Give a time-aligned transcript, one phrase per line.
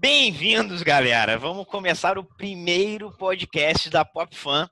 [0.00, 1.36] Bem-vindos, galera.
[1.36, 4.70] Vamos começar o primeiro podcast da Pop Fan.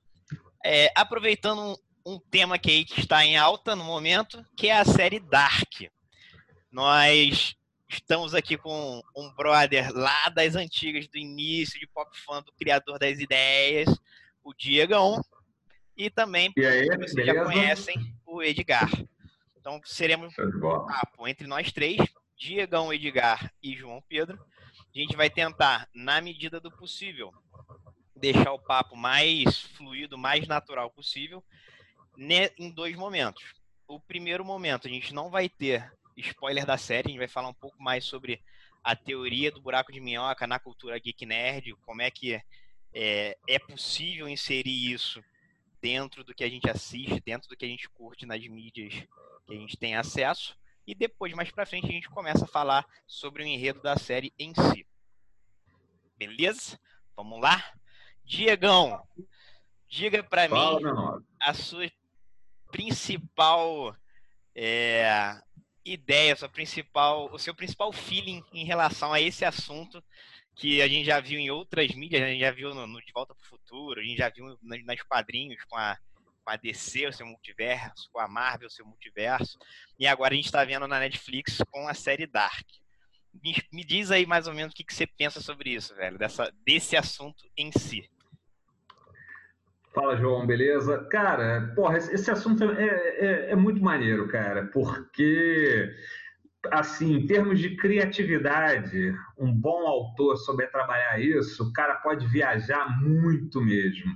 [0.65, 4.85] É, aproveitando um, um, tema que, que está em alta no momento, que é a
[4.85, 5.91] série Dark.
[6.71, 7.57] Nós
[7.89, 12.97] estamos aqui com um brother lá das antigas, do início de Pop Fan, do criador
[12.97, 13.89] das ideias,
[14.45, 15.21] o Diegão.
[15.97, 17.35] E também, e aí, vocês beleza?
[17.35, 18.89] já conhecem, o Edgar.
[19.59, 21.99] Então, seremos um papo entre nós três,
[22.39, 24.39] Diegão, Edgar e João Pedro.
[24.97, 27.31] A gente vai tentar, na medida do possível,
[28.17, 31.45] deixar o papo mais fluido, mais natural possível,
[32.17, 33.45] em dois momentos.
[33.87, 37.49] O primeiro momento, a gente não vai ter spoiler da série, a gente vai falar
[37.49, 38.43] um pouco mais sobre
[38.83, 42.41] a teoria do buraco de minhoca na cultura geek nerd, como é que
[42.95, 45.23] é, é possível inserir isso
[45.79, 48.95] dentro do que a gente assiste, dentro do que a gente curte nas mídias
[49.47, 50.57] que a gente tem acesso.
[50.87, 54.33] E depois, mais pra frente, a gente começa a falar sobre o enredo da série
[54.39, 54.87] em si.
[56.17, 56.79] Beleza?
[57.17, 57.73] Vamos lá?
[58.25, 59.03] Diegão,
[59.89, 60.55] diga para mim
[61.41, 61.91] a sua
[62.71, 63.97] principal
[64.55, 65.41] é,
[65.85, 70.03] ideia, sua principal, o seu principal feeling em relação a esse assunto
[70.57, 73.13] que a gente já viu em outras mídias, a gente já viu no, no De
[73.13, 75.97] Volta para o Futuro, a gente já viu nas quadrinhos com a,
[76.47, 79.59] com a DC, o seu multiverso, com a Marvel, o seu multiverso,
[79.99, 82.65] e agora a gente está vendo na Netflix com a série Dark.
[83.43, 86.17] Me, me, diz aí mais ou menos o que, que você pensa sobre isso, velho,
[86.17, 88.09] dessa, desse assunto em si.
[89.93, 91.05] Fala, João, beleza?
[91.11, 95.93] Cara, porra, esse assunto é, é, é muito maneiro, cara, porque
[96.71, 103.01] assim, em termos de criatividade, um bom autor souber trabalhar isso, o cara pode viajar
[103.01, 104.13] muito mesmo,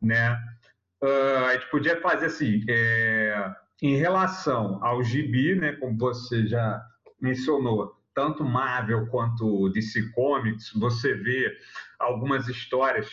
[0.00, 0.38] né?
[1.02, 6.82] Uh, a gente podia fazer assim, é, em relação ao gibi, né, como você já
[7.20, 11.56] mencionou, tanto Marvel quanto DC Comics, você vê
[11.98, 13.08] algumas histórias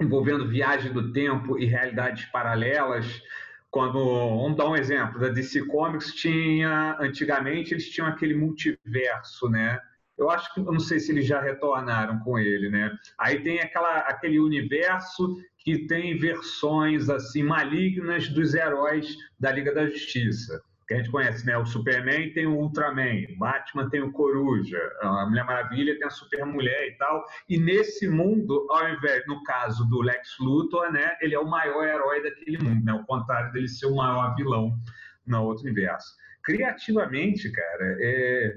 [0.00, 3.22] envolvendo viagem do tempo e realidades paralelas,
[3.70, 9.78] quando, vamos dar um exemplo, da DC Comics tinha, antigamente eles tinham aquele multiverso, né?
[10.16, 12.90] Eu acho que, eu não sei se eles já retornaram com ele, né?
[13.18, 19.84] Aí tem aquela, aquele universo que tem versões assim malignas dos heróis da Liga da
[19.84, 21.58] Justiça que a gente conhece, né?
[21.58, 26.92] O Superman tem o Ultraman, Batman tem o Coruja, a Mulher Maravilha tem a Supermulher
[26.92, 27.26] e tal.
[27.48, 31.16] E nesse mundo, ao invés, no caso do Lex Luthor, né?
[31.20, 32.92] Ele é o maior herói daquele mundo, né?
[32.92, 34.78] Ao contrário dele ser o maior vilão
[35.26, 36.14] no outro universo.
[36.44, 38.56] Criativamente, cara, é,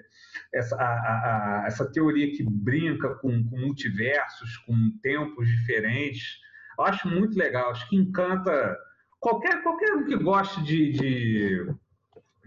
[0.54, 6.38] essa, a, a, essa teoria que brinca com, com multiversos, com tempos diferentes,
[6.80, 7.72] eu acho muito legal.
[7.72, 8.78] Acho que encanta
[9.20, 11.76] qualquer, qualquer um que goste de, de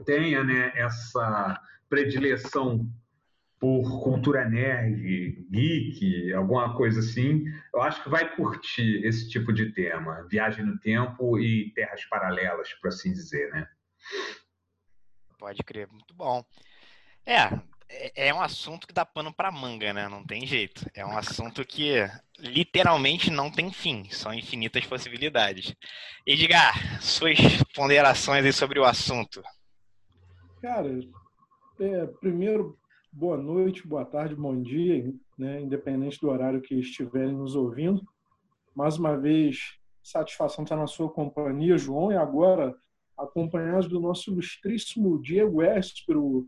[0.05, 2.91] tenha né, essa predileção
[3.61, 9.71] por cultura nerd, geek, alguma coisa assim, eu acho que vai curtir esse tipo de
[9.73, 13.69] tema, viagem no tempo e terras paralelas, por assim dizer, né?
[15.39, 16.45] Pode crer, muito bom.
[17.25, 17.51] É,
[18.15, 20.09] é um assunto que dá pano para manga, né?
[20.09, 20.87] Não tem jeito.
[20.95, 21.95] É um assunto que
[22.39, 25.75] literalmente não tem fim, são infinitas possibilidades.
[26.27, 27.39] Edgar, suas
[27.75, 29.43] ponderações sobre o assunto.
[30.61, 30.89] Cara,
[31.81, 32.79] é, primeiro,
[33.13, 38.03] boa noite, boa tarde, bom dia, né, independente do horário que estiverem nos ouvindo.
[38.75, 42.75] Mais uma vez, satisfação estar na sua companhia, João, e agora
[43.17, 46.47] acompanhados do nosso ilustríssimo Diego Espero,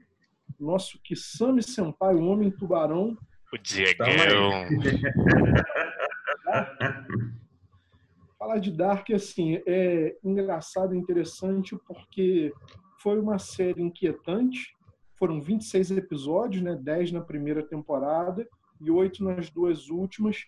[0.59, 3.16] nosso Kisame Senpai, o Homem Tubarão.
[3.53, 4.05] O Diego.
[8.38, 12.53] Falar de Dark, assim, é engraçado e interessante porque
[13.00, 14.75] foi uma série inquietante.
[15.19, 16.75] Foram 26 episódios, né?
[16.75, 18.47] 10 na primeira temporada
[18.81, 20.44] e 8 nas duas últimas.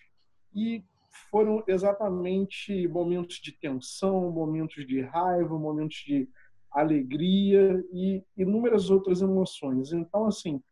[0.54, 0.84] E
[1.30, 6.28] foram exatamente momentos de tensão, momentos de raiva, momentos de
[6.70, 9.92] alegria e inúmeras outras emoções.
[9.92, 10.62] Então, assim,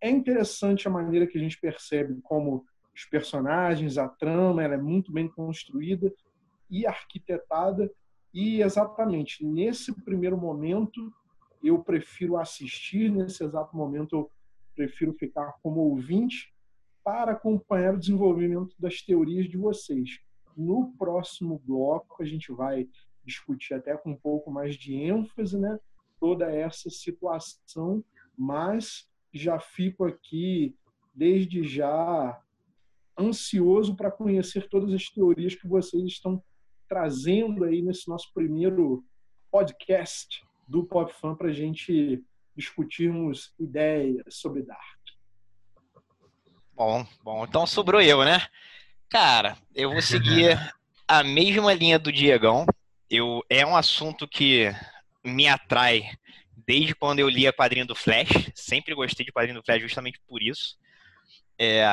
[0.00, 4.80] é interessante a maneira que a gente percebe como os personagens, a trama, ela é
[4.80, 6.12] muito bem construída
[6.70, 7.90] e arquitetada.
[8.32, 11.12] E exatamente nesse primeiro momento
[11.62, 14.30] eu prefiro assistir nesse exato momento, eu
[14.76, 16.52] prefiro ficar como ouvinte
[17.02, 20.20] para acompanhar o desenvolvimento das teorias de vocês.
[20.56, 22.88] No próximo bloco, a gente vai
[23.24, 25.78] discutir até com um pouco mais de ênfase, né,
[26.20, 28.04] toda essa situação,
[28.36, 30.76] mas já fico aqui
[31.14, 32.40] desde já
[33.18, 36.42] ansioso para conhecer todas as teorias que vocês estão
[36.88, 39.04] trazendo aí nesse nosso primeiro
[39.50, 42.22] podcast do Pop Fan para a gente
[42.56, 44.98] discutirmos ideias sobre Dark.
[46.72, 48.46] Bom, bom, então sobrou eu, né?
[49.08, 50.58] Cara, eu vou seguir
[51.06, 52.66] a mesma linha do Diegão.
[53.10, 54.70] Eu, é um assunto que
[55.24, 56.10] me atrai
[56.66, 58.50] desde quando eu li a quadrinha do Flash.
[58.54, 60.76] Sempre gostei de quadrinha do Flash justamente por isso.
[61.58, 61.84] É,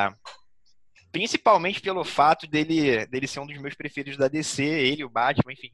[1.11, 5.53] principalmente pelo fato dele, dele ser um dos meus preferidos da DC, ele, o Batman,
[5.53, 5.71] enfim.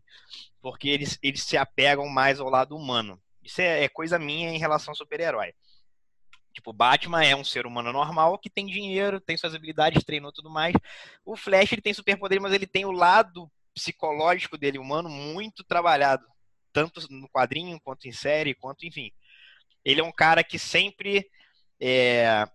[0.61, 3.21] Porque eles, eles se apegam mais ao lado humano.
[3.43, 5.53] Isso é, é coisa minha em relação ao super-herói.
[6.53, 10.49] Tipo, Batman é um ser humano normal que tem dinheiro, tem suas habilidades, treinou tudo
[10.49, 10.75] mais.
[11.23, 16.25] O Flash, ele tem superpoder, mas ele tem o lado psicológico dele, humano, muito trabalhado.
[16.73, 19.11] Tanto no quadrinho, quanto em série, quanto, enfim.
[19.85, 21.29] Ele é um cara que sempre
[21.79, 22.47] é,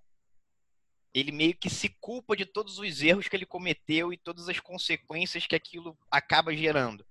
[1.14, 4.58] ele meio que se culpa de todos os erros que ele cometeu e todas as
[4.58, 7.06] consequências que aquilo acaba gerando.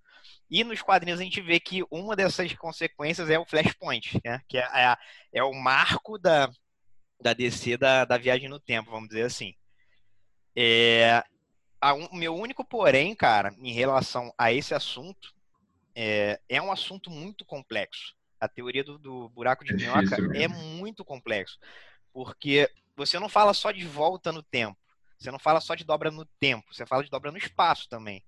[0.49, 4.41] E nos quadrinhos a gente vê que uma dessas consequências é o Flashpoint, né?
[4.47, 4.97] que é, é,
[5.33, 6.51] é o marco da,
[7.21, 9.55] da DC da, da viagem no tempo, vamos dizer assim.
[10.55, 11.23] É,
[11.81, 15.33] o meu único porém, cara, em relação a esse assunto,
[15.95, 18.15] é, é um assunto muito complexo.
[18.39, 21.59] A teoria do, do buraco de é minhoca é muito complexo.
[22.13, 24.77] Porque você não fala só de volta no tempo.
[25.17, 26.73] Você não fala só de dobra no tempo.
[26.73, 28.23] Você fala de dobra no espaço também.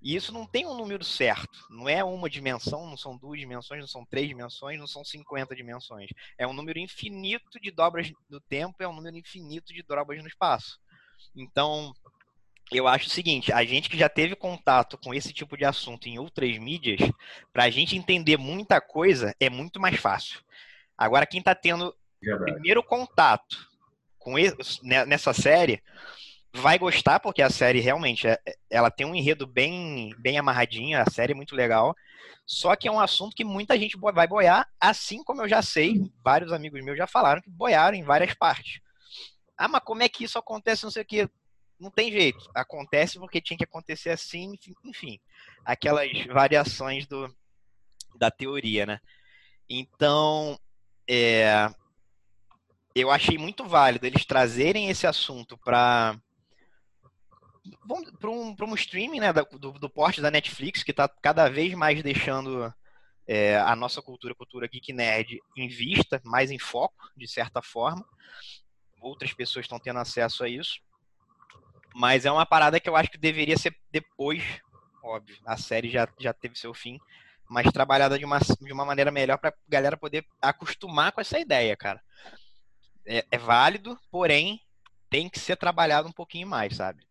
[0.00, 1.66] E isso não tem um número certo.
[1.70, 5.56] Não é uma dimensão, não são duas dimensões, não são três dimensões, não são 50
[5.56, 6.10] dimensões.
[6.36, 10.28] É um número infinito de dobras no tempo, é um número infinito de dobras no
[10.28, 10.78] espaço.
[11.34, 11.94] Então,
[12.72, 16.06] eu acho o seguinte: a gente que já teve contato com esse tipo de assunto
[16.08, 17.00] em outras mídias,
[17.52, 20.40] para a gente entender muita coisa é muito mais fácil.
[20.96, 22.52] Agora, quem está tendo Verdade.
[22.52, 23.68] primeiro contato
[24.18, 25.82] com esse, né, nessa série
[26.54, 28.38] vai gostar, porque a série realmente é,
[28.70, 31.94] ela tem um enredo bem, bem amarradinho, a série é muito legal.
[32.46, 36.00] Só que é um assunto que muita gente vai boiar, assim como eu já sei,
[36.22, 38.80] vários amigos meus já falaram que boiaram em várias partes.
[39.56, 40.84] Ah, mas como é que isso acontece?
[40.84, 41.28] Não sei o que.
[41.84, 42.50] Não tem jeito.
[42.54, 45.20] Acontece porque tinha que acontecer assim, enfim.
[45.62, 47.30] Aquelas variações do,
[48.16, 49.00] da teoria, né?
[49.68, 50.58] Então,
[51.06, 51.68] é,
[52.94, 56.18] eu achei muito válido eles trazerem esse assunto para
[58.20, 62.02] para um, um streaming né, do, do porte da Netflix, que está cada vez mais
[62.02, 62.72] deixando
[63.26, 68.06] é, a nossa cultura, cultura geek nerd, em vista, mais em foco, de certa forma.
[69.00, 70.80] Outras pessoas estão tendo acesso a isso.
[71.94, 74.42] Mas é uma parada que eu acho que deveria ser depois,
[75.02, 75.36] óbvio.
[75.46, 76.98] A série já, já teve seu fim,
[77.48, 81.38] mas trabalhada de uma, de uma maneira melhor para a galera poder acostumar com essa
[81.38, 82.00] ideia, cara.
[83.06, 84.60] É, é válido, porém,
[85.08, 87.06] tem que ser trabalhado um pouquinho mais, sabe?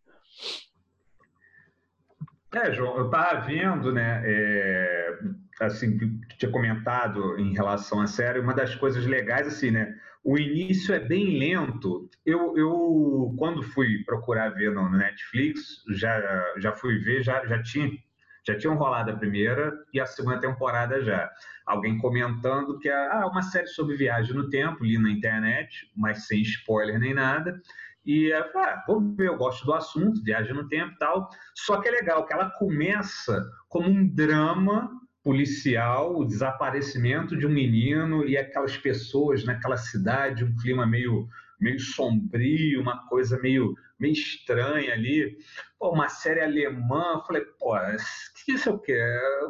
[2.52, 5.18] É, João, eu estava vendo, né, é,
[5.60, 10.38] assim, que tinha comentado em relação à série, uma das coisas legais, assim, né, o
[10.38, 12.08] início é bem lento.
[12.24, 16.20] Eu, eu quando fui procurar ver no, Netflix, já,
[16.58, 17.90] já fui ver, já, já tinha
[18.46, 21.30] já tinham rolado a primeira e a segunda temporada já.
[21.64, 26.26] Alguém comentando que é ah, uma série sobre viagem no tempo, li na internet, mas
[26.26, 27.58] sem spoiler nem nada.
[28.04, 31.30] E eu ah, vamos ver, eu gosto do assunto, viagem no tempo e tal.
[31.54, 34.90] Só que é legal que ela começa como um drama
[35.24, 41.26] policial, o desaparecimento de um menino e aquelas pessoas naquela cidade, um clima meio,
[41.58, 45.38] meio sombrio, uma coisa meio, meio estranha ali.
[45.78, 47.74] Pô, uma série alemã, eu falei, pô,
[48.44, 49.00] que isso é o quê?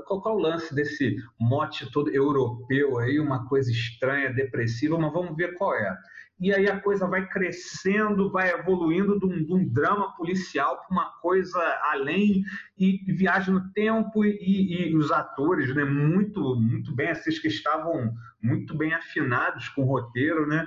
[0.06, 5.36] Qual, qual o lance desse mote todo europeu aí, uma coisa estranha, depressiva, mas vamos
[5.36, 5.98] ver qual é
[6.40, 10.90] e aí a coisa vai crescendo, vai evoluindo de um, de um drama policial para
[10.90, 12.42] uma coisa além
[12.76, 17.48] e, e viaja no tempo e, e, os atores, né, muito muito bem, esses que
[17.48, 18.12] estavam
[18.42, 20.66] muito bem afinados com o roteiro, né,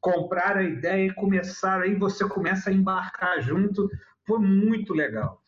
[0.00, 3.88] compraram a ideia e começaram aí você começa a embarcar junto,
[4.24, 5.40] foi muito legal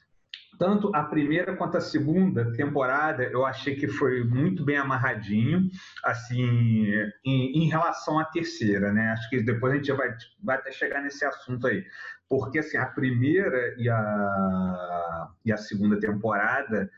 [0.62, 5.69] tanto a primeira quanto a segunda temporada eu achei que foi muito bem amarradinho,
[6.04, 6.87] assim,
[7.25, 9.11] em, em relação à terceira, né?
[9.11, 11.85] Acho que depois a gente vai, vai até chegar nesse assunto aí.
[12.28, 16.88] Porque, assim, a primeira e a, e a segunda temporada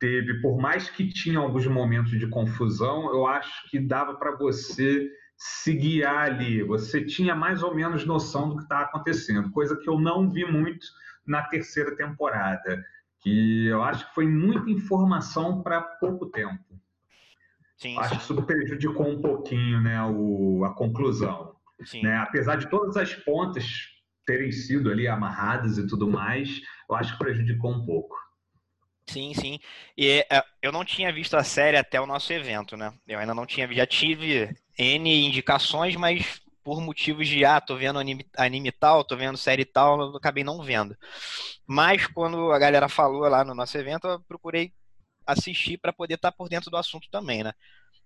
[0.00, 5.06] teve, por mais que tinha alguns momentos de confusão, eu acho que dava para você
[5.36, 6.62] se guiar ali.
[6.62, 10.50] Você tinha mais ou menos noção do que estava acontecendo, coisa que eu não vi
[10.50, 10.86] muito
[11.26, 12.82] na terceira temporada
[13.22, 16.64] que eu acho que foi muita informação para pouco tempo.
[17.76, 18.16] Sim, acho sim.
[18.16, 21.56] que isso prejudicou um pouquinho né, o, a conclusão.
[22.02, 22.16] Né?
[22.16, 23.64] Apesar de todas as pontas
[24.26, 28.16] terem sido ali amarradas e tudo mais, eu acho que prejudicou um pouco.
[29.06, 29.58] Sim, sim.
[29.96, 32.92] E é, eu não tinha visto a série até o nosso evento, né?
[33.06, 37.98] Eu ainda não tinha, já tive N indicações, mas por motivos de, ah, tô vendo
[37.98, 40.96] anime, anime tal, tô vendo série tal, eu acabei não vendo.
[41.66, 44.72] Mas quando a galera falou lá no nosso evento, eu procurei
[45.26, 47.52] assistir para poder estar tá por dentro do assunto também, né?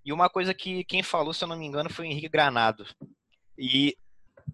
[0.04, 2.86] E uma coisa que quem falou, se eu não me engano, foi o Henrique Granado.
[3.58, 3.96] E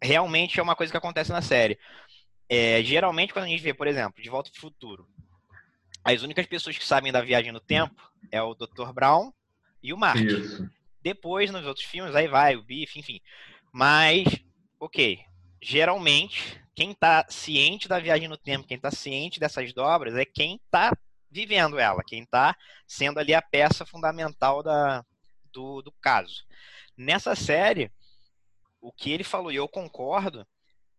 [0.00, 1.78] realmente é uma coisa que acontece na série.
[2.48, 5.06] É, geralmente, quando a gente vê, por exemplo, De Volta para o Futuro,
[6.04, 8.92] as únicas pessoas que sabem da viagem no tempo é o Dr.
[8.94, 9.32] Brown
[9.82, 10.20] e o Mark.
[10.20, 10.68] Isso.
[11.02, 13.20] Depois, nos outros filmes, aí vai o Biff, enfim.
[13.72, 14.24] Mas,
[14.78, 15.18] ok,
[15.60, 20.56] geralmente, quem está ciente da viagem no tempo, quem está ciente dessas dobras, é quem
[20.56, 20.96] está
[21.30, 22.54] vivendo ela, quem está
[22.86, 25.02] sendo ali a peça fundamental da,
[25.50, 26.44] do, do caso.
[26.96, 27.90] Nessa série,
[28.80, 30.46] o que ele falou, e eu concordo,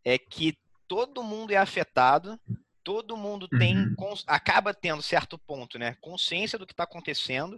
[0.03, 2.39] é que todo mundo é afetado,
[2.83, 4.15] todo mundo tem uhum.
[4.27, 7.57] acaba tendo certo ponto, né, consciência do que está acontecendo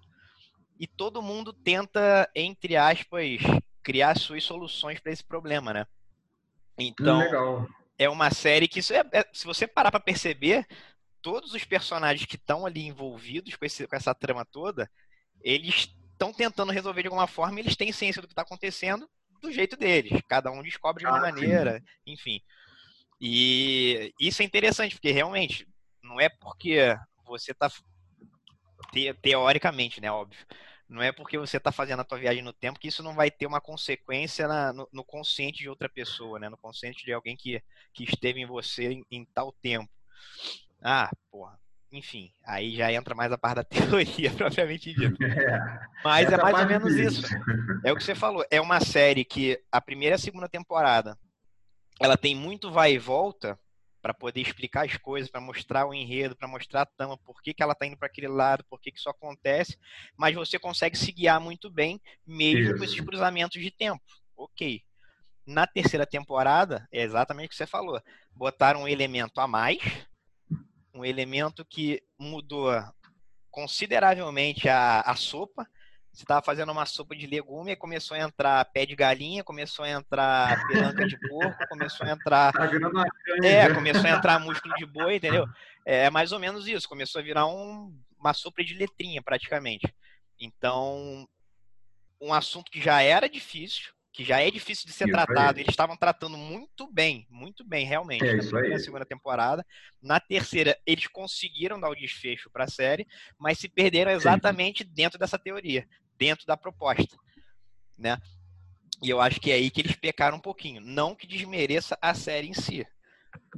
[0.79, 3.39] e todo mundo tenta, entre aspas,
[3.85, 5.87] criar suas soluções para esse problema, né?
[6.75, 7.69] Então, Legal.
[7.99, 10.67] é uma série que, é, é, se você parar para perceber,
[11.21, 14.89] todos os personagens que estão ali envolvidos com, esse, com essa trama toda,
[15.39, 19.07] eles estão tentando resolver de alguma forma, eles têm ciência do que está acontecendo
[19.39, 20.19] do jeito deles.
[20.27, 22.13] Cada um descobre de uma ah, maneira, sim.
[22.13, 22.41] enfim.
[23.21, 25.67] E isso é interessante, porque realmente
[26.01, 27.69] não é porque você está
[28.91, 30.43] te, teoricamente, né, óbvio.
[30.87, 33.31] Não é porque você está fazendo a tua viagem no tempo que isso não vai
[33.31, 36.47] ter uma consequência na, no, no, consciente de outra pessoa, né?
[36.47, 37.61] No consciente de alguém que,
[37.91, 39.89] que esteve em você em, em tal tempo.
[40.83, 41.59] Ah, porra,
[41.91, 45.15] enfim, aí já entra mais a parte da teoria propriamente dita.
[45.25, 47.25] É, Mas é mais ou menos isso.
[47.83, 48.45] É o que você falou.
[48.51, 51.17] É uma série que a primeira e a segunda temporada
[51.99, 53.57] ela tem muito vai e volta
[54.05, 57.55] para poder explicar as coisas, para mostrar o enredo, para mostrar a tama, por que,
[57.55, 59.79] que ela está indo para aquele lado, por que, que isso acontece,
[60.15, 62.77] mas você consegue se guiar muito bem, mesmo isso.
[62.77, 64.03] com esses cruzamentos de tempo.
[64.37, 64.83] Ok.
[65.43, 67.99] Na terceira temporada, é exatamente o que você falou.
[68.31, 69.79] Botaram um elemento a mais,
[70.93, 72.71] um elemento que mudou
[73.49, 75.67] consideravelmente a, a sopa,
[76.15, 79.83] você estava fazendo uma sopa de legume e começou a entrar pé de galinha, começou
[79.83, 82.53] a entrar pelanca de porco, começou a entrar.
[83.43, 85.45] É, começou a entrar músculo de boi, entendeu?
[85.85, 86.87] É mais ou menos isso.
[86.87, 89.93] Começou a virar um, uma sopa de letrinha, praticamente.
[90.39, 91.27] Então,
[92.21, 95.63] um assunto que já era difícil, que já é difícil de ser tratado, aí.
[95.63, 99.65] eles estavam tratando muito bem, muito bem, realmente, é na primeira, segunda temporada.
[100.01, 103.05] Na terceira, eles conseguiram dar o desfecho para a série,
[103.37, 104.89] mas se perderam exatamente Sim.
[104.93, 105.85] dentro dessa teoria
[106.17, 107.17] dentro da proposta,
[107.97, 108.17] né?
[109.03, 110.81] E eu acho que é aí que eles pecaram um pouquinho.
[110.81, 112.87] Não que desmereça a série em si.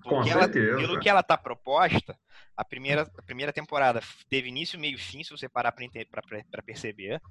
[0.02, 2.18] Porque ela, pelo que ela está proposta,
[2.56, 7.22] a primeira, a primeira temporada teve início, meio e fim, se você parar para perceber.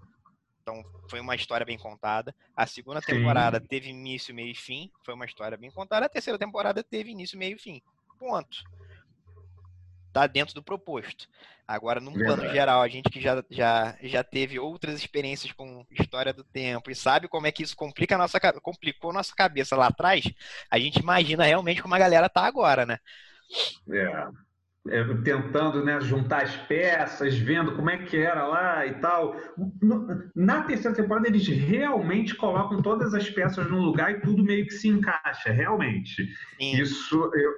[0.62, 2.35] Então, foi uma história bem contada.
[2.56, 3.14] A segunda Sim.
[3.14, 4.90] temporada teve início, meio e fim.
[5.04, 6.06] Foi uma história bem contada.
[6.06, 7.83] A terceira temporada teve início, meio e fim.
[8.18, 8.64] Ponto
[10.16, 11.28] está dentro do proposto.
[11.68, 12.40] Agora, num Verdade.
[12.40, 16.90] plano geral, a gente que já, já, já teve outras experiências com história do tempo
[16.90, 20.25] e sabe como é que isso complica a nossa, complicou nossa cabeça lá atrás,
[20.70, 22.99] a gente imagina realmente como a galera tá agora, né?
[23.90, 24.28] É.
[24.88, 29.35] É, tentando né, juntar as peças, vendo como é que era lá e tal.
[30.32, 34.75] Na terceira temporada, eles realmente colocam todas as peças no lugar e tudo meio que
[34.75, 36.25] se encaixa, realmente.
[36.56, 36.80] Sim.
[36.80, 37.52] Isso, eu,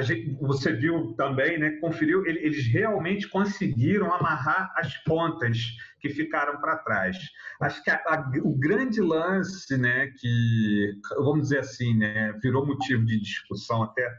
[0.00, 5.58] gente, você viu também, né, conferiu, eles realmente conseguiram amarrar as pontas
[6.00, 7.18] que ficaram para trás.
[7.60, 13.04] Acho que a, a, o grande lance, né, que vamos dizer assim, né, virou motivo
[13.04, 14.10] de discussão até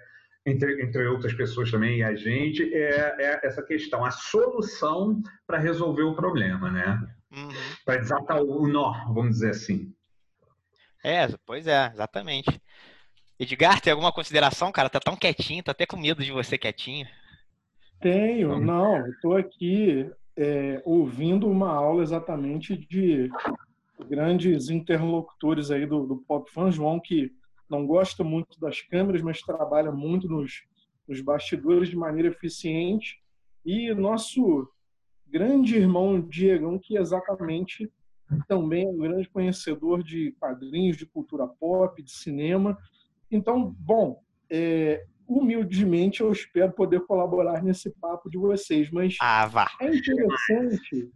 [0.46, 5.58] entre, entre outras pessoas também e a gente, é, é essa questão, a solução para
[5.58, 7.08] resolver o problema, né?
[7.36, 7.50] Uhum.
[7.84, 9.92] Para desatar o nó, vamos dizer assim.
[11.04, 12.62] É, pois é, exatamente.
[13.39, 14.89] Edgar, tem alguma consideração, cara?
[14.89, 17.08] Tá tão quietinho, tá até com medo de você quietinho.
[18.00, 23.30] Tenho, não, estou aqui é, ouvindo uma aula exatamente de
[24.08, 27.32] grandes interlocutores aí do, do Pop Fan, João, que
[27.70, 30.63] não gosta muito das câmeras, mas trabalha muito nos,
[31.08, 33.22] nos bastidores de maneira eficiente,
[33.65, 34.70] e nosso
[35.27, 37.92] grande irmão Diegão, que exatamente
[38.48, 42.77] também é um grande conhecedor de quadrinhos, de cultura pop, de cinema,
[43.32, 49.67] então, bom, é, humildemente eu espero poder colaborar nesse papo de vocês, mas ah, vá.
[49.82, 51.12] é interessante,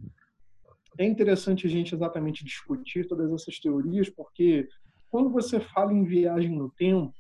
[0.97, 4.67] é interessante a gente exatamente discutir todas essas teorias, porque
[5.09, 7.13] quando você fala em viagem no tempo,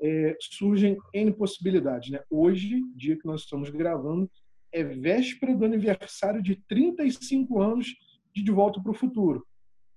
[0.00, 2.10] é, surgem N possibilidades.
[2.10, 2.20] Né?
[2.30, 4.30] Hoje, dia que nós estamos gravando,
[4.72, 7.94] é véspera do aniversário de 35 anos
[8.34, 9.46] de De Volta para o Futuro.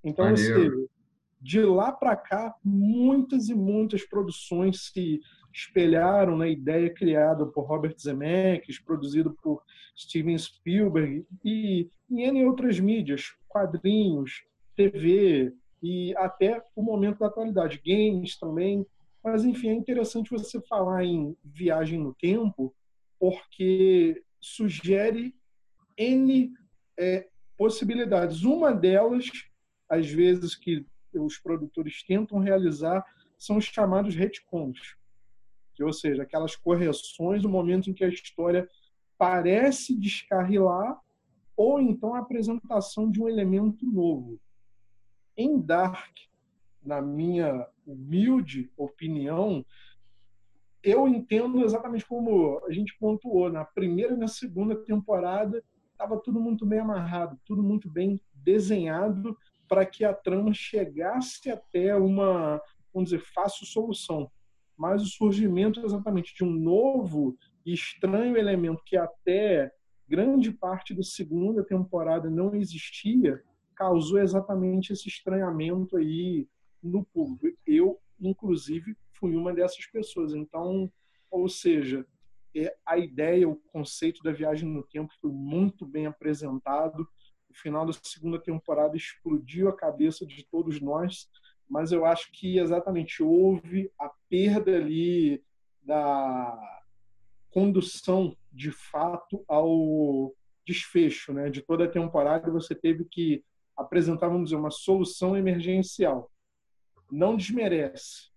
[0.03, 0.37] Então, Valeu.
[0.37, 0.89] você
[1.41, 5.21] de lá para cá, muitas e muitas produções se
[5.53, 9.63] espelharam na ideia criada por Robert Zemeckis, produzido por
[9.97, 14.43] Steven Spielberg e em outras mídias, quadrinhos,
[14.75, 18.85] TV e até o momento da atualidade, games também.
[19.23, 22.73] Mas, enfim, é interessante você falar em viagem no tempo,
[23.19, 25.35] porque sugere
[25.97, 26.53] N
[26.97, 27.27] é,
[27.57, 28.43] possibilidades.
[28.43, 29.25] Uma delas,
[29.89, 30.85] às vezes, que
[31.17, 33.05] os produtores tentam realizar,
[33.37, 34.97] são os chamados retcons,
[35.81, 38.69] ou seja, aquelas correções no momento em que a história
[39.17, 40.99] parece descarrilar
[41.55, 44.39] ou então a apresentação de um elemento novo.
[45.35, 46.15] Em Dark,
[46.83, 49.65] na minha humilde opinião,
[50.81, 53.51] eu entendo exatamente como a gente pontuou.
[53.51, 59.37] Na primeira e na segunda temporada, estava tudo muito bem amarrado, tudo muito bem desenhado
[59.69, 62.59] para que a trama chegasse até uma,
[62.93, 64.29] vamos dizer, fácil solução.
[64.75, 69.71] Mas o surgimento exatamente de um novo e estranho elemento que até
[70.07, 73.43] grande parte da segunda temporada não existia,
[73.75, 76.47] causou exatamente esse estranhamento aí
[76.81, 77.57] no público.
[77.65, 80.33] Eu, inclusive, fui uma dessas pessoas.
[80.33, 80.91] Então,
[81.29, 82.05] ou seja,
[82.55, 87.07] é, a ideia, o conceito da viagem no tempo foi muito bem apresentado.
[87.61, 91.29] Final da segunda temporada explodiu a cabeça de todos nós,
[91.67, 95.43] mas eu acho que exatamente houve a perda ali
[95.81, 96.57] da
[97.51, 100.33] condução de fato ao
[100.65, 101.49] desfecho, né?
[101.49, 103.43] De toda a temporada você teve que
[103.75, 106.31] apresentar, vamos dizer, uma solução emergencial.
[107.11, 108.29] Não desmerece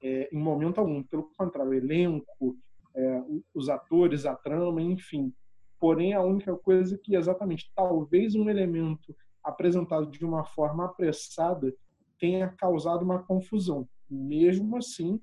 [0.00, 2.56] é, em momento algum, pelo contrário, o elenco,
[2.94, 3.22] é,
[3.54, 5.32] os atores, a trama, enfim.
[5.78, 11.72] Porém, a única coisa que exatamente talvez um elemento apresentado de uma forma apressada
[12.18, 13.88] tenha causado uma confusão.
[14.10, 15.20] Mesmo assim,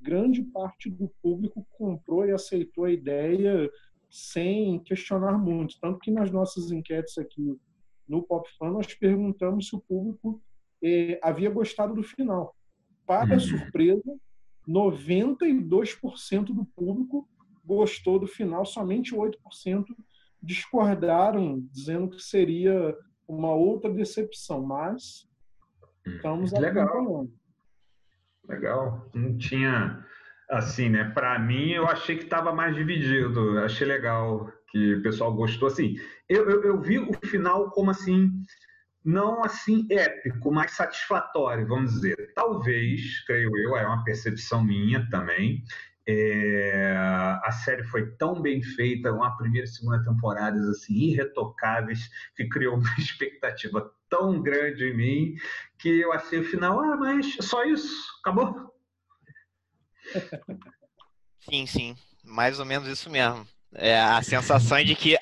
[0.00, 3.70] grande parte do público comprou e aceitou a ideia
[4.10, 5.78] sem questionar muito.
[5.80, 7.58] Tanto que nas nossas enquetes aqui
[8.06, 10.42] no Pop Fan, nós perguntamos se o público
[10.82, 12.54] eh, havia gostado do final.
[13.06, 13.40] Para uhum.
[13.40, 14.16] surpresa,
[14.68, 17.28] 92% do público
[17.64, 19.84] gostou do final, somente 8%
[20.42, 22.96] discordaram, dizendo que seria
[23.26, 24.62] uma outra decepção.
[24.62, 25.26] Mas
[26.06, 27.26] estamos Legal.
[28.46, 29.10] Legal.
[29.14, 30.04] Não tinha
[30.50, 31.10] assim, né?
[31.14, 33.58] Para mim, eu achei que estava mais dividido.
[33.60, 35.68] Achei legal que o pessoal gostou.
[35.68, 35.96] Assim,
[36.28, 38.30] eu, eu, eu, vi o final como assim,
[39.04, 42.32] não assim épico, mas satisfatório, vamos dizer.
[42.34, 45.62] Talvez, creio eu, é uma percepção minha também.
[46.06, 46.94] É,
[47.42, 52.76] a série foi tão bem feita, uma primeira e segunda temporadas assim irretocáveis, que criou
[52.78, 55.34] uma expectativa tão grande em mim
[55.78, 58.74] que eu achei o final, ah, mas só isso, acabou.
[61.40, 63.46] Sim, sim, mais ou menos isso mesmo.
[63.76, 65.16] É a sensação de que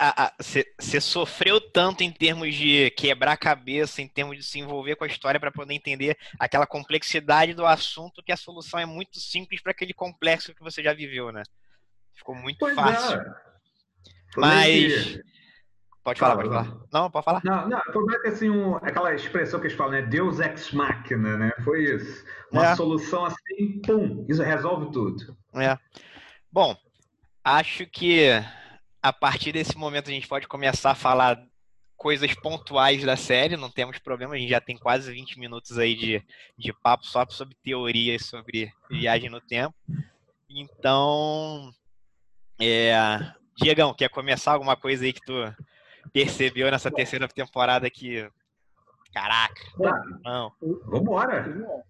[0.78, 5.04] você sofreu tanto em termos de quebrar a cabeça, em termos de se envolver com
[5.04, 9.62] a história para poder entender aquela complexidade do assunto, que a solução é muito simples
[9.62, 11.42] para aquele complexo que você já viveu, né?
[12.12, 13.20] Ficou muito pois fácil.
[13.20, 13.34] É.
[14.36, 15.18] Mas.
[16.04, 16.76] Pode falar, pode falar.
[16.92, 17.40] Não, pode falar.
[17.44, 20.02] Não, não, o problema é que assim, um, aquela expressão que eles falam, né?
[20.02, 21.52] Deus ex machina, né?
[21.64, 22.24] Foi isso.
[22.50, 22.76] Uma é.
[22.76, 25.36] solução assim, pum, isso resolve tudo.
[25.54, 25.78] É.
[26.50, 26.76] Bom,
[27.44, 28.28] acho que
[29.02, 31.42] a partir desse momento a gente pode começar a falar
[31.96, 35.94] coisas pontuais da série, não temos problema, a gente já tem quase 20 minutos aí
[35.94, 36.22] de,
[36.58, 39.74] de papo só sobre teorias sobre viagem no tempo.
[40.48, 41.72] Então,
[42.60, 42.92] é,
[43.56, 45.32] Diegão, quer começar alguma coisa aí que tu
[46.12, 48.28] percebeu nessa terceira temporada que.
[49.12, 49.62] Caraca!
[50.24, 50.52] Não.
[50.86, 51.84] Vambora!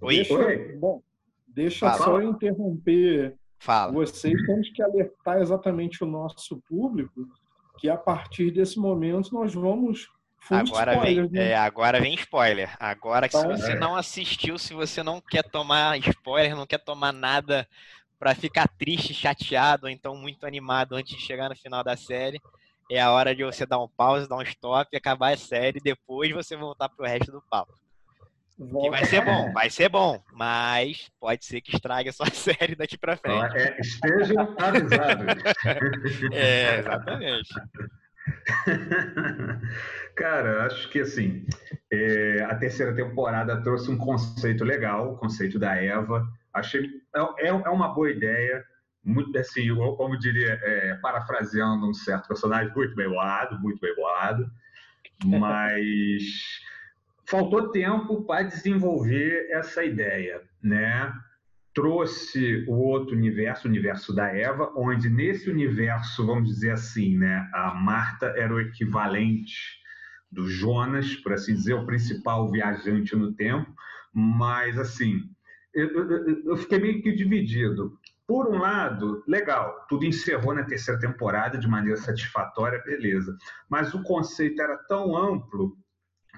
[0.00, 0.16] Oi?
[0.16, 0.76] Deixa, Oi.
[0.76, 1.02] Bom,
[1.48, 2.04] deixa Fala.
[2.04, 3.92] só interromper Fala.
[3.92, 4.34] vocês.
[4.46, 7.26] Temos que alertar exatamente o nosso público
[7.78, 10.08] que a partir desse momento nós vamos
[10.50, 11.48] agora spoiler, vem, né?
[11.50, 12.76] é, agora vem spoiler.
[12.78, 13.78] Agora então, se você é.
[13.78, 17.68] não assistiu, se você não quer tomar spoiler, não quer tomar nada
[18.18, 22.40] para ficar triste, chateado, ou então muito animado antes de chegar no final da série,
[22.90, 25.82] é a hora de você dar um pause, dar um stop, acabar a série e
[25.82, 27.72] depois você voltar pro resto do papo.
[28.58, 32.74] Que vai ser bom, vai ser bom, mas pode ser que estrague a sua série
[32.74, 33.56] daqui para frente.
[33.56, 35.24] É, esteja avisado.
[36.34, 37.54] é, exatamente.
[40.16, 41.46] Cara, acho que assim,
[41.92, 46.26] é, a terceira temporada trouxe um conceito legal, o conceito da Eva.
[46.52, 48.64] Achei é, é, é uma boa ideia
[49.04, 54.50] muito assim, como diria, é, parafraseando um certo personagem, muito bem bolado, muito bem bolado,
[55.24, 56.22] mas
[57.28, 61.12] faltou tempo para desenvolver essa ideia, né?
[61.74, 67.48] Trouxe o outro universo, o universo da Eva, onde nesse universo, vamos dizer assim, né,
[67.54, 69.78] a Marta era o equivalente
[70.32, 73.72] do Jonas, por assim dizer, o principal viajante no tempo,
[74.12, 75.20] mas assim,
[75.74, 77.98] eu, eu, eu fiquei meio que dividido.
[78.26, 83.36] Por um lado, legal, tudo encerrou na terceira temporada de maneira satisfatória, beleza.
[83.70, 85.76] Mas o conceito era tão amplo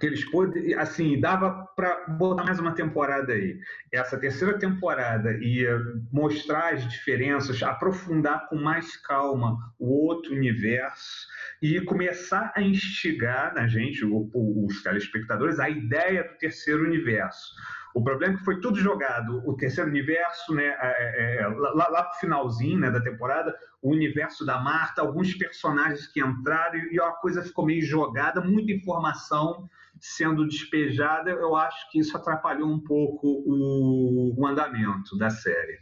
[0.00, 3.60] que eles podem, assim, dava para botar mais uma temporada aí.
[3.92, 5.78] Essa terceira temporada ia
[6.10, 11.28] mostrar as diferenças, aprofundar com mais calma o outro universo
[11.60, 17.54] e começar a instigar na gente, os telespectadores, a ideia do terceiro universo.
[17.92, 21.88] O problema é que foi tudo jogado, o terceiro universo, né, é, é, é lá,
[21.88, 27.00] lá pro finalzinho né, da temporada, o universo da Marta, alguns personagens que entraram e
[27.00, 29.68] a coisa ficou meio jogada, muita informação
[30.00, 31.30] sendo despejada.
[31.30, 35.78] Eu acho que isso atrapalhou um pouco o, o andamento da série.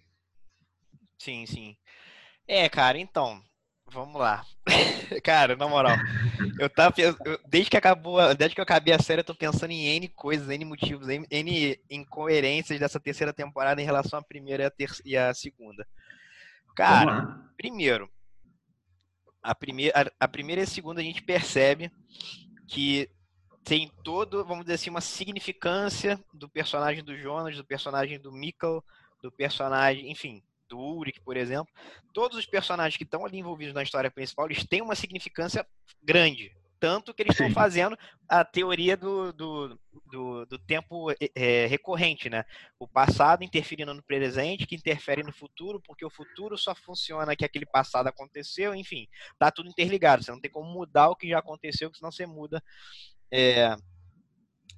[1.18, 1.76] Sim, sim.
[2.46, 3.42] É, cara, então,
[3.90, 4.44] Vamos lá.
[5.24, 5.96] Cara, na moral,
[6.59, 7.16] eu tava eu,
[7.48, 10.48] desde que acabou, desde que eu acabei a série, eu tô pensando em N coisas,
[10.48, 14.90] N motivos, N, N incoerências dessa terceira temporada em relação à primeira e à, ter,
[15.04, 15.87] e à segunda.
[16.76, 18.11] Cara, primeiro,
[19.42, 21.90] a primeira, a, a primeira e a segunda a gente percebe
[22.68, 23.09] que
[23.64, 28.82] tem todo, vamos dizer assim, uma significância do personagem do Jonas, do personagem do Mikkel,
[29.22, 31.72] do personagem, enfim, do Ulrich, por exemplo,
[32.12, 35.66] todos os personagens que estão ali envolvidos na história principal, eles têm uma significância
[36.02, 36.54] grande.
[36.80, 42.44] Tanto que eles estão fazendo a teoria do, do, do, do tempo é, recorrente, né?
[42.78, 47.44] O passado interferindo no presente, que interfere no futuro, porque o futuro só funciona que
[47.44, 50.22] aquele passado aconteceu, enfim, tá tudo interligado.
[50.22, 52.62] Você não tem como mudar o que já aconteceu, senão você muda.
[53.30, 53.74] É,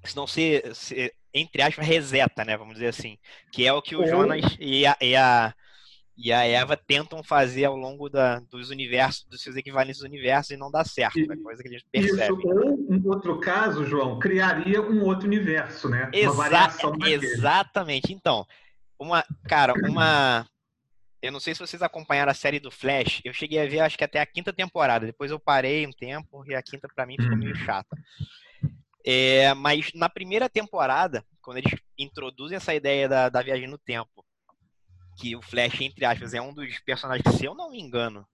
[0.04, 2.56] senão você, você, entre aspas, reseta, né?
[2.56, 3.18] Vamos dizer assim.
[3.52, 5.54] Que é o que o Jonas e a, e a
[6.22, 10.56] e a Eva tentam fazer ao longo da, dos universos, dos seus equivalentes universos, e
[10.56, 12.38] não dá certo, é coisa que a gente percebe.
[12.38, 16.10] Isso, ou, um outro caso, João, criaria um outro universo, né?
[16.12, 18.12] Exa uma variação Exatamente.
[18.12, 18.46] Então,
[18.98, 20.46] uma, cara, uma.
[21.22, 23.20] Eu não sei se vocês acompanharam a série do Flash.
[23.24, 25.06] Eu cheguei a ver, acho que até a quinta temporada.
[25.06, 27.64] Depois eu parei um tempo e a quinta, para mim, ficou meio uhum.
[27.64, 27.96] chata.
[29.04, 34.24] É, mas na primeira temporada, quando eles introduzem essa ideia da, da viagem no tempo,
[35.18, 38.26] que o Flash, entre aspas, é um dos personagens que, se eu não me engano,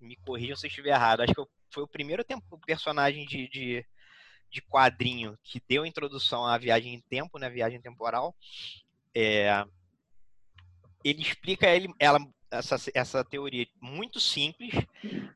[0.00, 3.86] me corrijam se eu estiver errado, acho que foi o primeiro tempo, personagem de, de,
[4.50, 8.34] de, quadrinho que deu introdução à viagem em tempo, né, viagem temporal.
[9.14, 9.64] É,
[11.04, 12.18] ele explica ele, ela,
[12.50, 14.72] essa, essa teoria muito simples,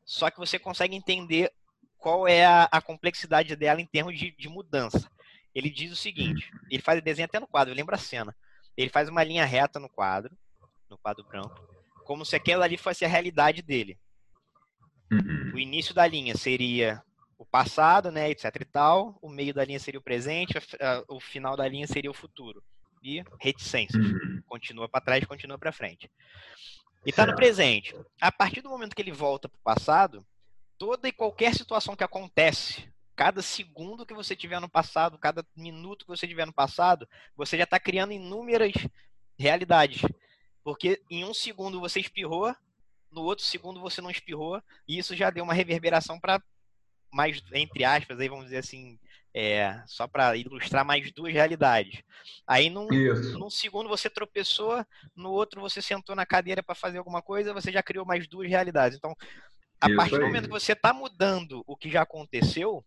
[0.05, 1.51] só que você consegue entender
[1.97, 5.09] qual é a, a complexidade dela em termos de, de mudança.
[5.53, 8.35] Ele diz o seguinte, ele faz desenho até no quadro, lembra a cena.
[8.75, 10.35] Ele faz uma linha reta no quadro,
[10.89, 11.55] no quadro branco,
[12.05, 13.97] como se aquela ali fosse a realidade dele.
[15.11, 15.53] Uhum.
[15.55, 17.01] O início da linha seria
[17.37, 20.53] o passado, né, etc e tal, o meio da linha seria o presente,
[21.07, 22.63] o final da linha seria o futuro.
[23.07, 24.03] E reticências.
[24.03, 24.41] Uhum.
[24.47, 26.11] Continua para trás, continua para frente.
[27.05, 27.95] E está no presente.
[28.19, 30.25] A partir do momento que ele volta para o passado,
[30.75, 36.03] toda e qualquer situação que acontece, cada segundo que você tiver no passado, cada minuto
[36.03, 38.73] que você tiver no passado, você já está criando inúmeras
[39.37, 40.01] realidades.
[40.63, 42.55] Porque em um segundo você espirrou,
[43.11, 46.41] no outro segundo você não espirrou, e isso já deu uma reverberação para
[47.15, 48.99] mais, entre aspas, aí vamos dizer assim,
[49.33, 52.03] é, só para ilustrar mais duas realidades.
[52.45, 52.87] Aí num,
[53.39, 57.71] num, segundo você tropeçou, no outro você sentou na cadeira para fazer alguma coisa, você
[57.71, 58.97] já criou mais duas realidades.
[58.97, 59.15] Então,
[59.79, 62.85] a isso partir do momento que você está mudando o que já aconteceu,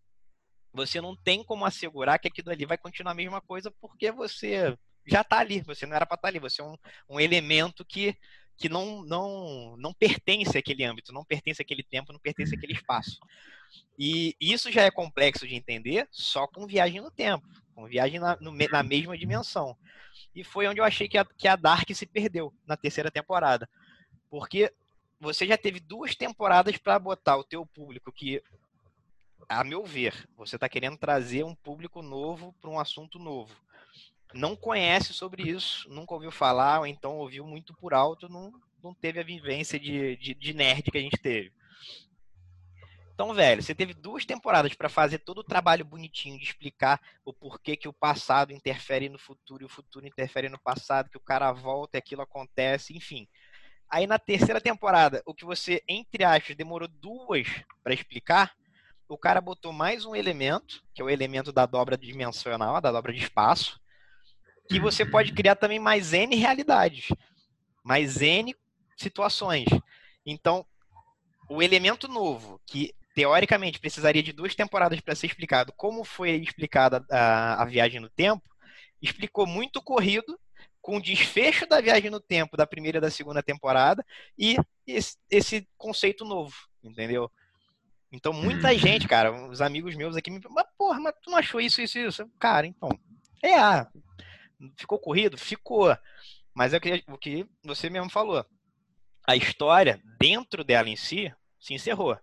[0.75, 4.77] você não tem como assegurar que aquilo ali vai continuar a mesma coisa porque você
[5.07, 6.77] já está ali, você não era para estar tá ali, você é um,
[7.09, 8.15] um elemento que,
[8.59, 13.19] que não, não, não pertence àquele âmbito, não pertence àquele tempo, não pertence àquele espaço.
[13.99, 18.37] E isso já é complexo de entender só com viagem no tempo, com viagem na,
[18.41, 19.77] no, na mesma dimensão.
[20.35, 23.69] E foi onde eu achei que a, que a Dark se perdeu na terceira temporada.
[24.31, 24.73] Porque
[25.21, 28.43] você já teve duas temporadas para botar o teu público que
[29.49, 33.57] a meu ver, você está querendo trazer um público novo para um assunto novo
[34.35, 38.53] não conhece sobre isso, nunca ouviu falar, ou então ouviu muito por alto, não,
[38.83, 41.53] não teve a vivência de, de, de nerd que a gente teve.
[43.19, 47.33] Então, velho, você teve duas temporadas para fazer todo o trabalho bonitinho de explicar o
[47.33, 51.21] porquê que o passado interfere no futuro e o futuro interfere no passado, que o
[51.21, 53.27] cara volta e aquilo acontece, enfim.
[53.91, 57.49] Aí na terceira temporada, o que você, entre aspas, demorou duas
[57.83, 58.55] para explicar,
[59.09, 63.13] o cara botou mais um elemento, que é o elemento da dobra dimensional, da dobra
[63.13, 63.81] de espaço,
[64.69, 67.09] que você pode criar também mais N realidades,
[67.83, 68.55] mais N
[68.97, 69.67] situações.
[70.25, 70.65] Então,
[71.51, 77.05] o elemento novo, que teoricamente precisaria de duas temporadas para ser explicado como foi explicada
[77.11, 78.49] a, a viagem no tempo,
[79.03, 80.39] explicou muito corrido
[80.81, 84.07] com o desfecho da viagem no tempo da primeira e da segunda temporada
[84.39, 87.29] e esse, esse conceito novo, entendeu?
[88.13, 88.79] Então, muita uhum.
[88.79, 91.99] gente, cara, os amigos meus aqui me mas porra, mas tu não achou isso, isso,
[91.99, 92.31] isso?
[92.39, 92.89] Cara, então,
[93.43, 93.91] é, ah,
[94.77, 95.37] ficou corrido?
[95.37, 95.93] Ficou.
[96.55, 98.47] Mas é o que, o que você mesmo falou.
[99.27, 102.17] A história, dentro dela em si, se encerrou.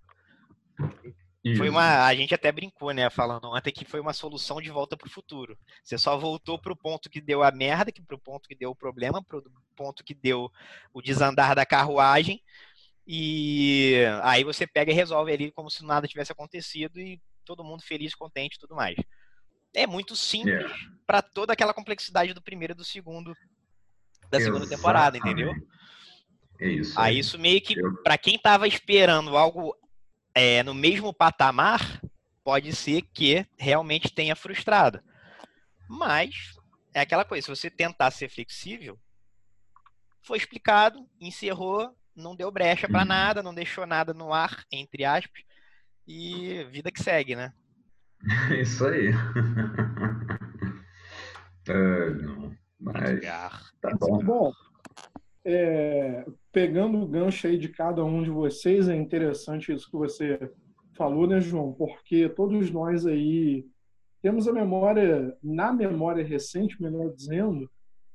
[1.44, 1.60] Isso.
[1.60, 4.98] Foi uma, a gente até brincou, né, falando ontem que foi uma solução de volta
[4.98, 5.56] para o futuro.
[5.84, 8.56] Você só voltou para o ponto que deu a merda, que para o ponto que
[8.56, 9.44] deu o problema, para o
[9.76, 10.52] ponto que deu
[10.92, 12.42] o desandar da carruagem,
[13.06, 17.84] e aí você pega e resolve ali como se nada tivesse acontecido e todo mundo
[17.84, 18.96] feliz, contente e tudo mais.
[19.76, 20.76] É muito simples yeah.
[21.06, 23.36] para toda aquela complexidade do primeiro e do segundo
[24.32, 25.54] da segunda temporada, entendeu?
[26.60, 27.00] É isso.
[27.00, 28.02] Aí, aí isso meio que, Eu...
[28.02, 29.76] para quem tava esperando algo
[30.36, 32.02] é, no mesmo patamar,
[32.44, 35.02] pode ser que realmente tenha frustrado.
[35.90, 36.54] Mas
[36.94, 39.00] é aquela coisa, se você tentar ser flexível,
[40.22, 43.08] foi explicado, encerrou, não deu brecha para uhum.
[43.08, 45.44] nada, não deixou nada no ar, entre aspas,
[46.08, 47.54] e vida que segue, né?
[48.62, 49.10] Isso aí.
[51.68, 53.22] é, não, mas
[53.82, 54.24] tá bom.
[54.24, 54.52] bom
[55.46, 60.40] é, pegando o gancho aí de cada um de vocês, é interessante isso que você
[60.96, 61.74] falou, né, João?
[61.74, 63.66] Porque todos nós aí
[64.22, 67.70] temos a memória, na memória recente, melhor dizendo,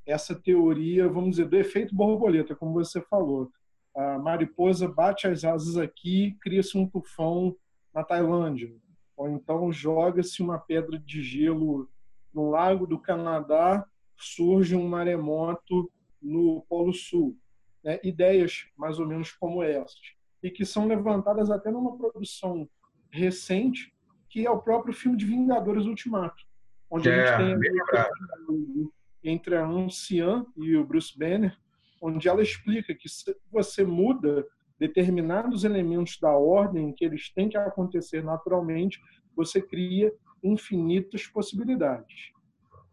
[0.06, 3.52] essa teoria, vamos dizer, do efeito borboleta, como você falou.
[3.94, 7.54] A mariposa bate as asas aqui, cria-se um tufão
[7.92, 8.72] na Tailândia.
[9.18, 11.90] Ou então joga-se uma pedra de gelo
[12.32, 13.84] no lago do Canadá,
[14.16, 17.36] surge um maremoto no Polo Sul
[17.82, 20.00] né, ideias mais ou menos como essas,
[20.42, 22.68] e que são levantadas até numa produção
[23.10, 23.92] recente,
[24.28, 26.44] que é o próprio filme de Vingadores Ultimato,
[26.90, 28.08] onde é, a gente tem a
[29.22, 31.56] entre a anciã e o Bruce Banner,
[32.00, 34.46] onde ela explica que se você muda
[34.78, 38.98] determinados elementos da ordem que eles têm que acontecer naturalmente,
[39.36, 40.10] você cria
[40.42, 42.32] infinitas possibilidades.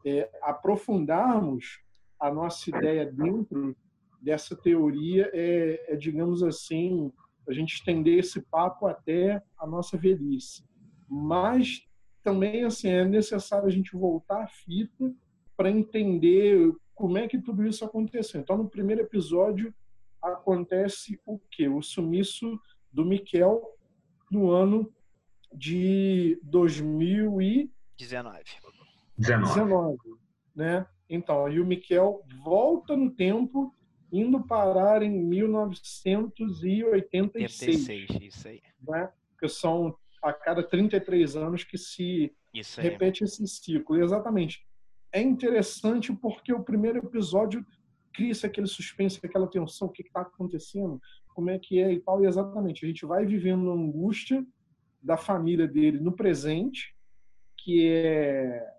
[0.06, 1.82] É, aprofundarmos
[2.20, 3.76] a nossa ideia dentro
[4.22, 7.12] dessa teoria é, é, digamos assim,
[7.48, 10.64] a gente estender esse papo até a nossa velhice.
[11.08, 11.82] Mas
[12.24, 15.14] também assim é necessário a gente voltar à fita
[15.56, 18.42] para entender como é que tudo isso aconteceu.
[18.42, 19.74] Então, no primeiro episódio
[20.22, 21.68] acontece o quê?
[21.70, 22.60] O sumiço
[22.92, 23.62] do Miquel
[24.32, 24.92] no ano
[25.54, 27.72] de 2019.
[27.98, 28.44] 19.
[29.18, 29.98] 19,
[30.56, 30.86] né?
[31.10, 33.74] Então, e o Miquel volta no tempo
[34.12, 36.84] indo parar em 1986.
[36.84, 38.62] 86, isso aí.
[38.88, 39.10] Né?
[39.40, 42.34] Que são a cada 33 anos que se
[42.78, 44.02] repete esse ciclo.
[44.02, 44.66] Exatamente.
[45.12, 47.66] É interessante porque o primeiro episódio
[48.14, 51.00] cria aquele suspense, aquela tensão, o que está acontecendo,
[51.34, 52.24] como é que é e tal.
[52.24, 54.46] E exatamente, a gente vai vivendo a angústia
[55.02, 56.96] da família dele no presente,
[57.58, 58.74] que é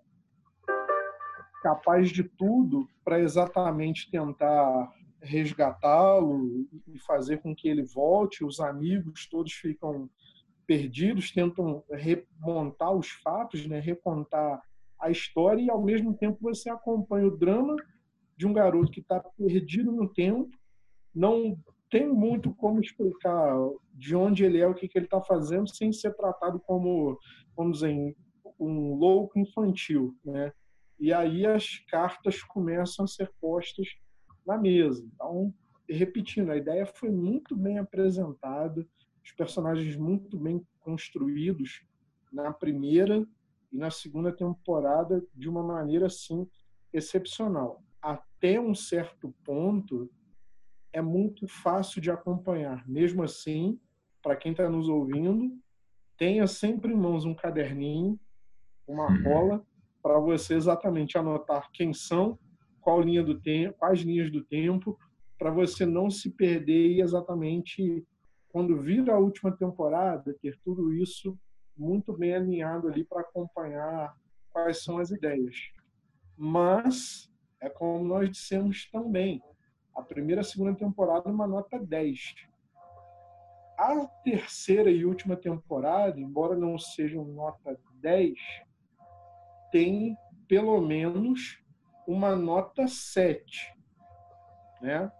[1.63, 8.43] capaz de tudo para exatamente tentar resgatá-lo e fazer com que ele volte.
[8.43, 10.09] Os amigos todos ficam
[10.65, 14.61] perdidos, tentam remontar os fatos, né, recontar
[14.99, 17.75] a história e ao mesmo tempo você acompanha o drama
[18.37, 20.49] de um garoto que está perdido no tempo,
[21.13, 21.57] não
[21.89, 23.53] tem muito como explicar
[23.93, 27.17] de onde ele é, o que, que ele está fazendo, sem ser tratado como,
[27.57, 28.15] vamos dizer,
[28.59, 30.53] um louco infantil, né?
[30.99, 33.87] E aí as cartas começam a ser postas
[34.49, 35.07] na mesa.
[35.13, 35.53] Então,
[35.87, 38.85] repetindo, a ideia foi muito bem apresentada,
[39.23, 41.83] os personagens muito bem construídos
[42.33, 43.25] na primeira
[43.71, 46.47] e na segunda temporada de uma maneira assim
[46.91, 47.83] excepcional.
[48.01, 50.09] Até um certo ponto
[50.91, 52.87] é muito fácil de acompanhar.
[52.87, 53.79] Mesmo assim,
[54.23, 55.55] para quem está nos ouvindo,
[56.17, 58.19] tenha sempre em mãos um caderninho,
[58.87, 59.23] uma uhum.
[59.23, 59.67] cola,
[60.01, 62.39] para você exatamente anotar quem são
[62.79, 64.97] qual linha do tempo, quais linhas do tempo,
[65.37, 68.05] para você não se perder exatamente
[68.49, 71.37] quando vir a última temporada, ter tudo isso
[71.77, 74.13] muito bem alinhado ali para acompanhar
[74.51, 75.55] quais são as ideias.
[76.35, 79.41] Mas, é como nós dissemos também,
[79.95, 82.35] a primeira e a segunda temporada uma nota 10.
[83.77, 88.33] a terceira e última temporada, embora não seja um nota 10,
[89.71, 90.17] tem
[90.49, 91.61] pelo menos
[92.09, 93.71] uma nota 7.
[94.81, 95.11] Né?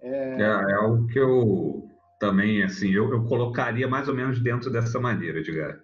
[0.00, 4.70] É, é, é algo que eu também, assim, eu, eu colocaria mais ou menos dentro
[4.70, 5.80] dessa maneira, Edgar.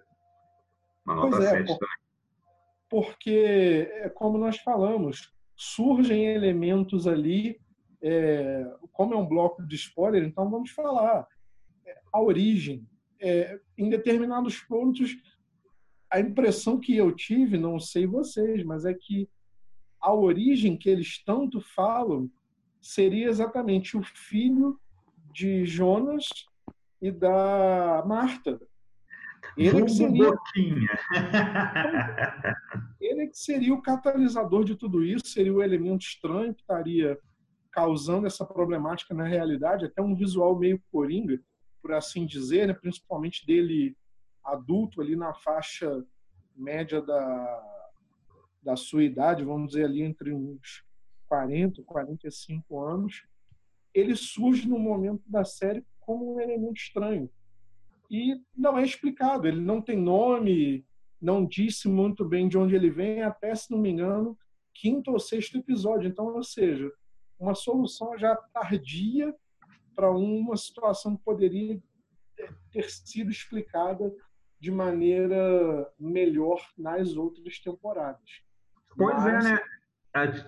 [1.05, 1.95] Uma nota pois é, 7 por, também.
[2.89, 7.57] Porque, é como nós falamos, surgem elementos ali,
[8.01, 11.25] é, como é um bloco de spoiler, então vamos falar.
[11.85, 12.85] É, a origem,
[13.21, 15.15] é, em determinados pontos,
[16.11, 19.29] a impressão que eu tive, não sei vocês, mas é que
[20.01, 22.29] a origem que eles tanto falam
[22.81, 24.79] seria exatamente o filho
[25.33, 26.27] de Jonas
[27.01, 28.59] e da Marta.
[29.57, 30.31] Ele que, seria,
[32.99, 37.17] ele que seria o catalisador de tudo isso, seria o elemento estranho que estaria
[37.71, 41.39] causando essa problemática na realidade, até um visual meio coringa,
[41.81, 42.73] por assim dizer, né?
[42.73, 43.95] principalmente dele
[44.43, 46.03] adulto ali na faixa
[46.55, 47.78] média da,
[48.61, 50.83] da sua idade, vamos dizer ali entre uns
[51.27, 53.25] 40, 45 anos,
[53.93, 57.29] ele surge no momento da série como um elemento estranho.
[58.09, 60.85] E não é explicado, ele não tem nome,
[61.21, 64.37] não disse muito bem de onde ele vem, até, se não me engano,
[64.73, 66.07] quinto ou sexto episódio.
[66.07, 66.91] Então, ou seja,
[67.39, 69.33] uma solução já tardia
[69.95, 71.81] para uma situação que poderia
[72.71, 74.11] ter sido explicada
[74.59, 78.41] de maneira melhor nas outras temporadas.
[78.97, 79.45] Pois é, Mas...
[79.45, 80.45] é, né?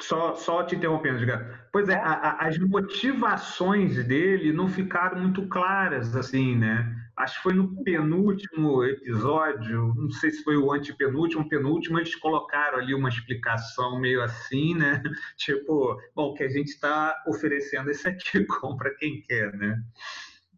[0.00, 1.68] Só, só te interrompendo, Edgar.
[1.72, 6.94] Pois é, a, a, as motivações dele não ficaram muito claras, assim, né?
[7.16, 12.78] Acho que foi no penúltimo episódio, não sei se foi o antepenúltimo, penúltimo, eles colocaram
[12.78, 15.02] ali uma explicação meio assim, né?
[15.36, 19.82] Tipo, bom, que a gente está oferecendo esse aqui, compra quem quer, né?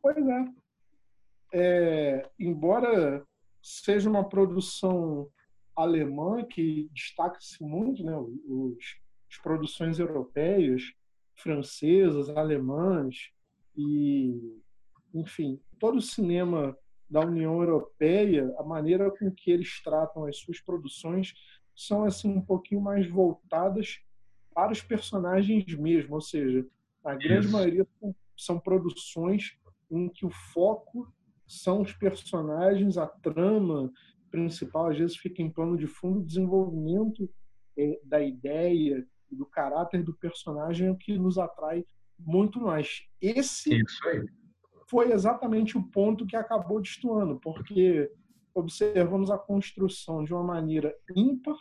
[0.02, 0.44] Pois é.
[1.54, 3.24] é embora
[3.62, 5.30] seja uma produção
[5.82, 8.16] alemã que destaca-se muito, né?
[8.16, 8.98] Os,
[9.30, 10.92] as produções europeias,
[11.34, 13.30] francesas, alemãs
[13.76, 14.58] e,
[15.14, 16.76] enfim, todo o cinema
[17.08, 21.34] da União Europeia, a maneira com que eles tratam as suas produções
[21.74, 24.00] são assim um pouquinho mais voltadas
[24.54, 26.66] para os personagens mesmo, ou seja,
[27.04, 27.52] a grande Isso.
[27.52, 27.86] maioria
[28.36, 29.56] são produções
[29.90, 31.12] em que o foco
[31.46, 33.90] são os personagens, a trama
[34.30, 37.28] principal às vezes fica em plano de fundo, o desenvolvimento
[37.76, 41.84] é, da ideia do caráter do personagem é o que nos atrai
[42.18, 43.02] muito mais.
[43.20, 43.82] Esse
[44.88, 48.10] foi exatamente o ponto que acabou destoando, porque
[48.54, 51.56] observamos a construção de uma maneira ímpar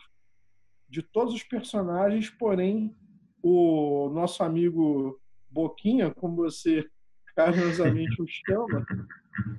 [0.88, 2.94] de todos os personagens, porém
[3.42, 6.88] o nosso amigo Boquinha, como você
[7.34, 8.86] carinhosamente o chama,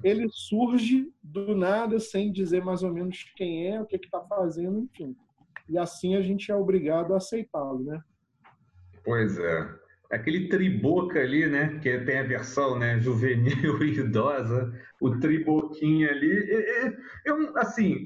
[0.04, 4.80] ele surge do nada sem dizer mais ou menos quem é, o que está fazendo,
[4.80, 5.16] enfim
[5.72, 8.02] e assim a gente é obrigado a aceitá-lo, né?
[9.06, 9.70] Pois é.
[10.12, 11.80] Aquele triboca ali, né?
[11.82, 16.94] Que tem a versão né, juvenil e idosa, o triboquinho ali.
[17.26, 18.06] Eu, assim,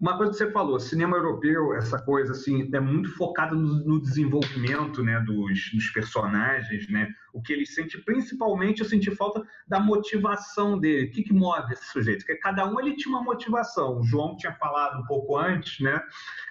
[0.00, 4.02] uma coisa que você falou, cinema europeu, essa coisa assim, é muito focado no, no
[4.02, 7.08] desenvolvimento né, dos, dos, personagens, né?
[7.32, 11.06] O que ele sente, principalmente, eu senti falta da motivação dele.
[11.06, 12.18] O que, que move esse sujeito?
[12.26, 13.98] Porque cada um ele tinha uma motivação.
[13.98, 16.00] O João tinha falado um pouco antes, né?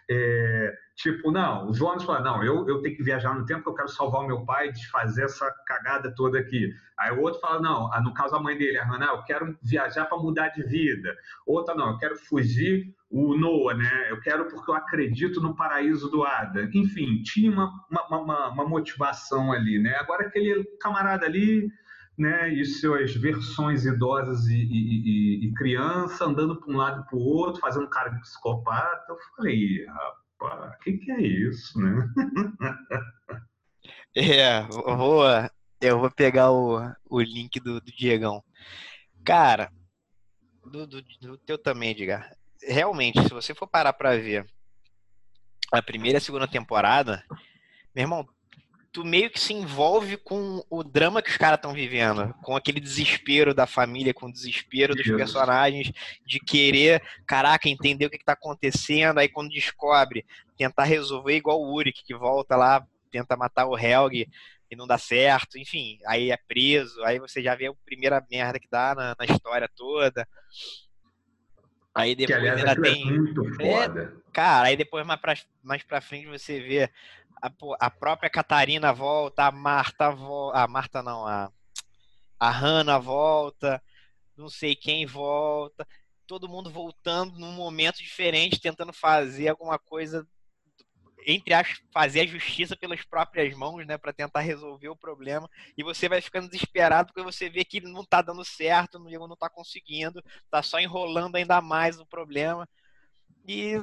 [0.10, 3.74] É, tipo, não, o Jonas fala, não, eu, eu tenho que viajar no tempo eu
[3.74, 6.74] quero salvar o meu pai de fazer essa cagada toda aqui.
[6.98, 10.06] Aí o outro fala, não, no caso a mãe dele, a Hannah, eu quero viajar
[10.06, 11.16] para mudar de vida.
[11.46, 14.08] Outra, não, eu quero fugir o Noah, né?
[14.10, 16.68] Eu quero porque eu acredito no paraíso do Ada.
[16.74, 19.96] Enfim, tinha uma, uma, uma, uma motivação ali, né?
[19.98, 21.70] Agora aquele camarada ali,
[22.18, 27.16] né, e suas versões idosas e, e, e, criança andando para um lado e para
[27.16, 29.06] o outro, fazendo cara de psicopata.
[29.08, 32.10] Eu falei, rapaz, o que, que é isso, né?
[34.16, 35.24] É, vou,
[35.82, 36.78] eu vou pegar o,
[37.10, 38.44] o link do, do Diegão.
[39.26, 39.72] Cara,
[40.64, 42.32] do, do, do teu também, Edgar.
[42.68, 44.46] Realmente, se você for parar para ver
[45.72, 47.24] a primeira e a segunda temporada,
[47.96, 48.28] meu irmão,
[48.94, 52.80] tu meio que se envolve com o drama que os caras estão vivendo, com aquele
[52.80, 55.92] desespero da família, com o desespero dos personagens,
[56.26, 60.24] de querer, caraca, entender o que, está acontecendo, aí quando descobre,
[60.56, 64.28] tentar resolver igual o Uric, que volta lá, tenta matar o Helg
[64.70, 68.60] e não dá certo, enfim, aí é preso, aí você já vê a primeira merda
[68.60, 70.28] que dá na, na história toda.
[71.94, 73.02] Aí depois que, aliás, ainda é tem.
[73.02, 74.14] É muito foda.
[74.18, 76.90] É, cara, aí depois mais pra, mais pra frente você vê
[77.42, 80.60] a, a própria Catarina volta, a Marta volta.
[80.60, 81.52] A Marta não, a,
[82.40, 83.82] a Hannah volta.
[84.36, 85.88] não sei quem volta,
[86.26, 90.28] todo mundo voltando num momento diferente, tentando fazer alguma coisa
[91.26, 95.84] entre as fazer a justiça pelas próprias mãos, né, para tentar resolver o problema, e
[95.84, 99.36] você vai ficando desesperado porque você vê que não tá dando certo, o Diego não
[99.36, 102.68] tá conseguindo, tá só enrolando ainda mais o problema.
[103.48, 103.74] E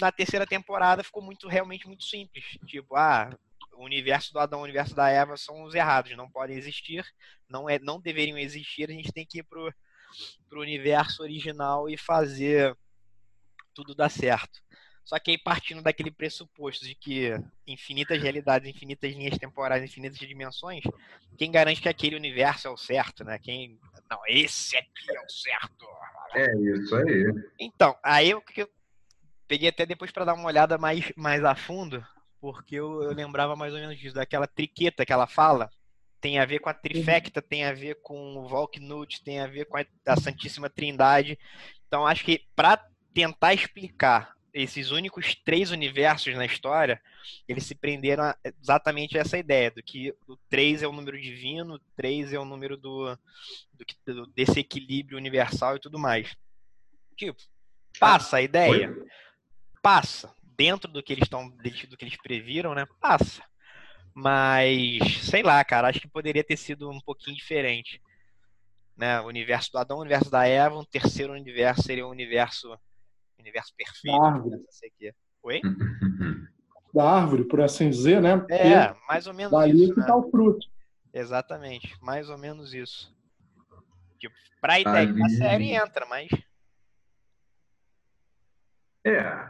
[0.00, 3.30] na terceira temporada ficou muito realmente muito simples, tipo, ah,
[3.74, 7.04] o universo do Adão, o universo da Eva são os errados, não podem existir,
[7.48, 9.72] não é, não deveriam existir, a gente tem que ir pro
[10.48, 12.76] pro universo original e fazer
[13.72, 14.60] tudo dar certo.
[15.04, 17.30] Só que aí partindo daquele pressuposto de que
[17.66, 20.82] infinitas realidades, infinitas linhas temporais, infinitas dimensões,
[21.36, 23.38] quem garante que aquele universo é o certo, né?
[23.38, 23.78] Quem
[24.10, 25.86] não, esse aqui é o certo.
[26.34, 27.24] É isso aí.
[27.58, 28.68] Então, aí eu, eu
[29.48, 32.04] peguei até depois para dar uma olhada mais mais a fundo,
[32.40, 35.70] porque eu, eu lembrava mais ou menos disso, daquela triqueta que ela fala,
[36.20, 39.64] tem a ver com a trifecta, tem a ver com o Volknut, tem a ver
[39.64, 41.38] com a, a Santíssima Trindade.
[41.86, 42.76] Então, acho que para
[43.12, 47.00] tentar explicar esses únicos três universos na história,
[47.48, 51.74] eles se prenderam a exatamente essa ideia, do que o 3 é o número divino,
[51.74, 53.16] o 3 é o número do,
[54.06, 56.36] do, desse equilíbrio universal e tudo mais.
[57.16, 57.40] Tipo,
[57.98, 58.94] passa a ideia?
[59.82, 60.34] Passa.
[60.42, 62.86] Dentro do que eles estão, do que eles previram, né?
[63.00, 63.42] Passa.
[64.14, 68.02] Mas, sei lá, cara, acho que poderia ter sido um pouquinho diferente.
[68.96, 69.20] Né?
[69.20, 72.78] O universo do Adão, o universo da Eva, um terceiro universo seria um universo
[73.40, 74.16] universo perfeito.
[74.16, 74.56] Da árvore.
[74.56, 75.14] Não sei que.
[75.42, 75.60] Oi?
[76.92, 78.36] Da árvore, por assim dizer, né?
[78.36, 79.94] Porque é, mais ou menos daí isso.
[79.94, 80.06] que né?
[80.06, 80.66] tá o fruto.
[81.14, 83.14] Exatamente, mais ou menos isso.
[84.18, 85.16] Tipo, pra ideia Ali...
[85.16, 86.28] da série entra, mas.
[89.04, 89.12] É.
[89.12, 89.48] é...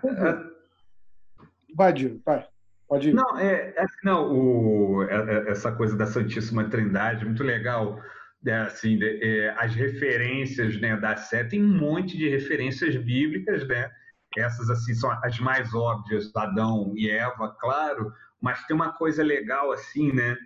[1.74, 2.46] Vai, Diego, vai.
[2.88, 3.14] Pode ir.
[3.14, 8.02] Não, é, é não o, é, é, essa coisa da Santíssima Trindade, muito legal.
[8.46, 13.90] É, assim, é, as referências né, da série, tem um monte de referências bíblicas, né?
[14.36, 19.72] Essas assim são as mais óbvias, Adão e Eva, claro, mas tem uma coisa legal
[19.72, 20.36] assim, né?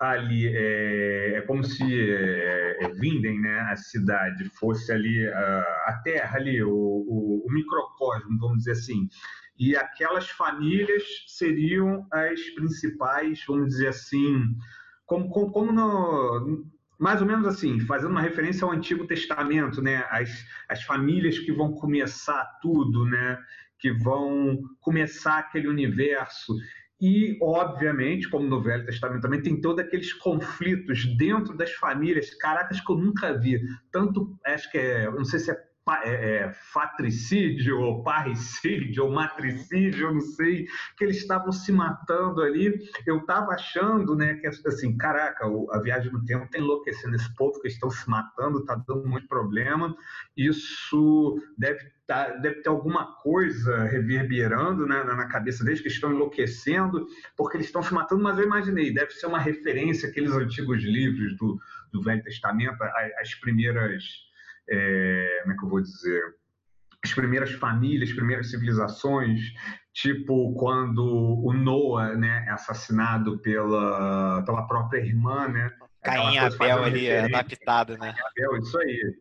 [0.00, 6.00] Ali é, é como se é, é Vinden, né, a cidade, fosse ali a, a
[6.02, 9.08] Terra, ali o, o, o microcosmo, vamos dizer assim
[9.58, 14.54] e aquelas famílias seriam as principais, vamos dizer assim,
[15.06, 16.66] como, como, como no,
[16.98, 20.04] mais ou menos assim, fazendo uma referência ao Antigo Testamento, né?
[20.10, 20.30] As,
[20.68, 23.38] as famílias que vão começar tudo, né?
[23.78, 26.54] Que vão começar aquele universo.
[27.00, 32.80] E, obviamente, como no Velho Testamento também, tem todos aqueles conflitos dentro das famílias, caracas
[32.80, 33.60] que eu nunca vi.
[33.92, 35.65] Tanto, acho que é, não sei se é
[36.02, 40.66] é, é, fatricídio, ou parricídio, ou matricídio, eu não sei,
[40.96, 42.90] que eles estavam se matando ali.
[43.06, 47.60] Eu estava achando, né, que assim, caraca, a viagem no tempo está enlouquecendo esse povo
[47.60, 49.96] que estão se matando, está dando muito problema.
[50.36, 57.06] Isso deve, tá, deve ter alguma coisa reverberando né, na cabeça deles, que estão enlouquecendo,
[57.36, 61.36] porque eles estão se matando, mas eu imaginei, deve ser uma referência àqueles antigos livros
[61.36, 61.60] do,
[61.92, 62.82] do Velho Testamento,
[63.20, 64.26] as primeiras
[64.68, 66.22] é, como é que eu vou dizer?
[67.04, 69.40] As primeiras famílias, as primeiras civilizações,
[69.92, 75.70] tipo quando o Noah né, é assassinado pela, pela própria irmã, né?
[76.02, 78.14] Caim e Abel ali, adaptado, né?
[78.30, 79.14] Abel, isso aí.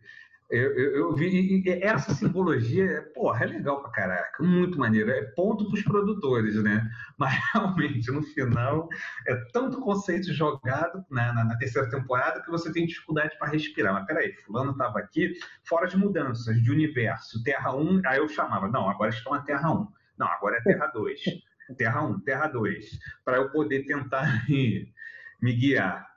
[0.47, 5.09] Eu, eu, eu, vi essa simbologia, porra, é legal pra caraca, muito maneiro.
[5.09, 6.87] É ponto pros produtores, né?
[7.17, 8.87] Mas realmente, no final,
[9.27, 13.93] é tanto conceito jogado na, na, na terceira temporada que você tem dificuldade para respirar.
[13.93, 15.33] Mas peraí, Fulano tava aqui,
[15.63, 19.71] fora de mudanças de universo, Terra 1, aí eu chamava, não, agora estão na Terra
[19.71, 19.87] 1.
[20.17, 21.21] Não, agora é Terra 2.
[21.75, 22.99] Terra 1, Terra 2.
[23.23, 24.93] Para eu poder tentar me,
[25.41, 26.07] me guiar.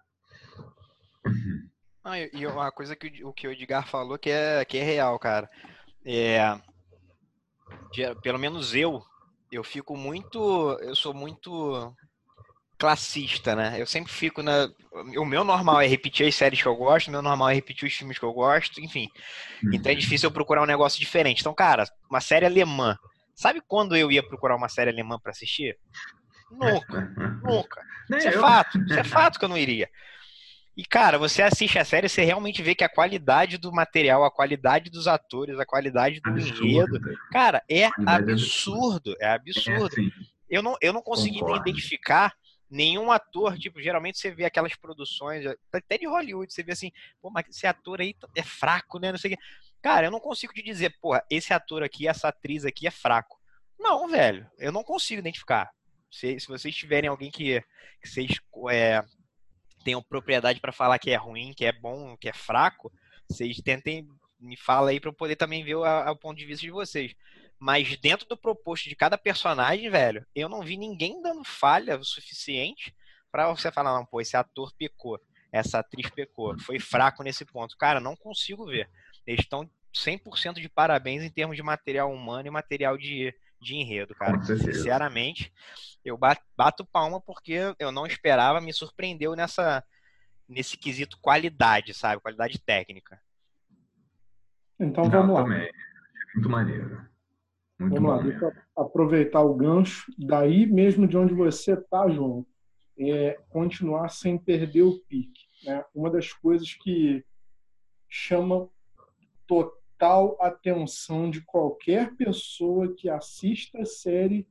[2.09, 5.19] Ah, e uma coisa que o que o Edgar falou que é, que é real,
[5.19, 5.49] cara.
[6.07, 6.59] É,
[8.23, 9.03] pelo menos eu,
[9.53, 10.73] eu fico muito.
[10.81, 11.95] Eu sou muito
[12.79, 13.75] classista, né?
[13.79, 14.71] Eu sempre fico na.
[15.19, 17.87] O meu normal é repetir as séries que eu gosto, o meu normal é repetir
[17.87, 19.07] os filmes que eu gosto, enfim.
[19.71, 20.01] Então é uhum.
[20.01, 21.41] difícil eu procurar um negócio diferente.
[21.41, 22.97] Então, cara, uma série alemã.
[23.35, 25.77] Sabe quando eu ia procurar uma série alemã para assistir?
[26.51, 27.01] Nunca,
[27.45, 27.83] nunca.
[28.17, 29.91] Isso é fato, isso é fato que eu não iria.
[30.79, 34.31] E, cara, você assiste a série, você realmente vê que a qualidade do material, a
[34.31, 37.01] qualidade dos atores, a qualidade do absurdo, enredo,
[37.33, 39.17] cara, é, é absurdo.
[39.19, 39.83] É absurdo.
[39.83, 40.11] É assim,
[40.49, 42.33] eu, não, eu não consegui identificar
[42.71, 47.29] nenhum ator, tipo, geralmente você vê aquelas produções, até de Hollywood, você vê assim, pô,
[47.29, 49.11] mas esse ator aí é fraco, né?
[49.11, 49.43] Não sei o que.
[49.83, 53.37] Cara, eu não consigo te dizer, porra, esse ator aqui, essa atriz aqui é fraco.
[53.77, 55.73] Não, velho, eu não consigo identificar.
[56.09, 57.61] Se, se vocês tiverem alguém que,
[58.01, 58.31] que vocês
[58.71, 59.03] é,
[59.89, 62.93] tenham propriedade para falar que é ruim, que é bom, que é fraco,
[63.27, 64.07] vocês tentem
[64.39, 67.15] me fala aí para eu poder também ver o, ponto de vista de vocês.
[67.59, 72.05] Mas dentro do proposto de cada personagem, velho, eu não vi ninguém dando falha o
[72.05, 72.95] suficiente
[73.33, 75.19] para você falar, não, pô, esse ator pecou,
[75.51, 77.75] essa atriz pecou, foi fraco nesse ponto.
[77.79, 78.91] Cara, não consigo ver.
[79.27, 84.15] Eles estão 100% de parabéns em termos de material humano e material de, de enredo,
[84.15, 84.41] cara.
[84.43, 85.53] Sinceramente,
[86.05, 89.85] eu bato palma porque eu não esperava, me surpreendeu nessa
[90.49, 92.23] nesse quesito qualidade, sabe?
[92.23, 93.21] Qualidade técnica.
[94.81, 95.43] Então vamos não, lá.
[95.43, 95.71] Também.
[96.35, 97.09] Muito maneiro.
[97.79, 98.53] Muito vamos lá, deixa eu
[98.83, 100.11] aproveitar o gancho.
[100.19, 102.47] Daí mesmo de onde você tá, João,
[102.99, 105.47] é continuar sem perder o pique.
[105.65, 105.85] Né?
[105.95, 107.25] Uma das coisas que
[108.09, 108.69] chama
[109.47, 109.79] total
[110.41, 114.47] atenção de qualquer pessoa que assista a série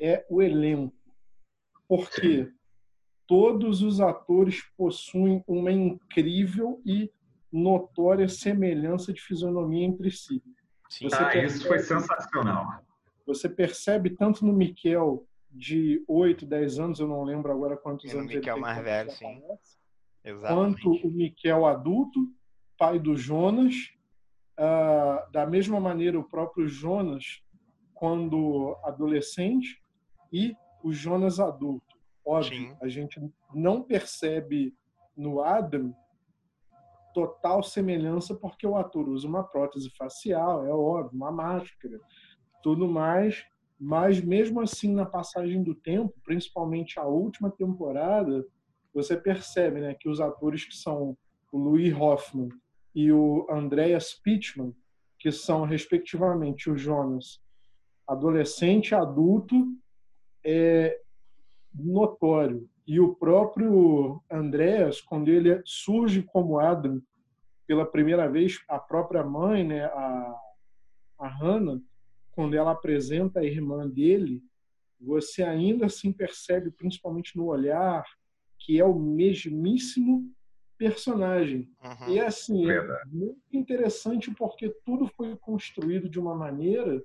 [0.00, 0.94] é o elenco.
[1.86, 2.50] Porque
[3.26, 7.10] todos os atores possuem uma incrível e
[7.52, 10.42] notória semelhança de fisionomia entre si.
[10.88, 11.08] Sim.
[11.12, 12.82] Ah, percebe, isso foi sensacional.
[13.26, 18.30] Você percebe tanto no Miquel de 8, 10 anos, eu não lembro agora quantos anos
[18.30, 18.60] ele tem.
[18.60, 19.42] mais velho, sim.
[20.24, 20.82] Exatamente.
[20.82, 22.20] Quanto o Miquel adulto,
[22.78, 23.74] pai do Jonas,
[24.58, 27.42] uh, da mesma maneira o próprio Jonas
[27.94, 29.82] quando adolescente
[30.32, 31.96] e o Jonas adulto.
[32.24, 32.76] Óbvio, Sim.
[32.82, 33.20] a gente
[33.54, 34.74] não percebe
[35.16, 35.94] no Adam
[37.14, 41.98] total semelhança porque o ator usa uma prótese facial, é óbvio, uma máscara,
[42.62, 43.44] tudo mais,
[43.80, 48.44] mas mesmo assim na passagem do tempo, principalmente a última temporada,
[48.92, 51.16] você percebe, né, que os atores que são
[51.50, 52.50] o Louis Hoffman
[52.94, 54.74] e o Andreas Pittman,
[55.18, 57.40] que são respectivamente o Jonas
[58.08, 59.54] adolescente, adulto,
[60.42, 60.98] é
[61.74, 62.68] notório.
[62.86, 67.02] E o próprio Andreas, quando ele surge como Adam
[67.66, 70.34] pela primeira vez, a própria mãe, né, a,
[71.18, 71.78] a Hannah,
[72.32, 74.42] quando ela apresenta a irmã dele,
[74.98, 78.04] você ainda assim percebe, principalmente no olhar,
[78.58, 80.32] que é o mesmíssimo
[80.78, 81.68] personagem.
[81.82, 82.14] Uhum.
[82.14, 87.02] E assim, é muito interessante porque tudo foi construído de uma maneira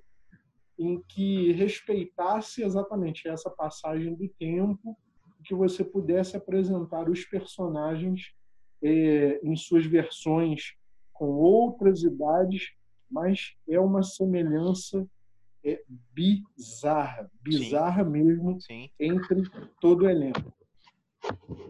[0.78, 4.98] em que respeitasse exatamente essa passagem do tempo,
[5.44, 8.34] que você pudesse apresentar os personagens
[8.82, 10.74] é, em suas versões
[11.12, 12.72] com outras idades,
[13.10, 15.06] mas é uma semelhança
[15.66, 15.82] é,
[16.14, 18.10] bizarra, bizarra Sim.
[18.10, 18.90] mesmo Sim.
[19.00, 19.44] entre
[19.80, 20.54] todo o elenco.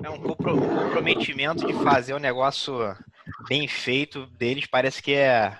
[0.04, 2.74] É um comprometimento de fazer o negócio
[3.48, 5.58] bem feito deles, parece que é,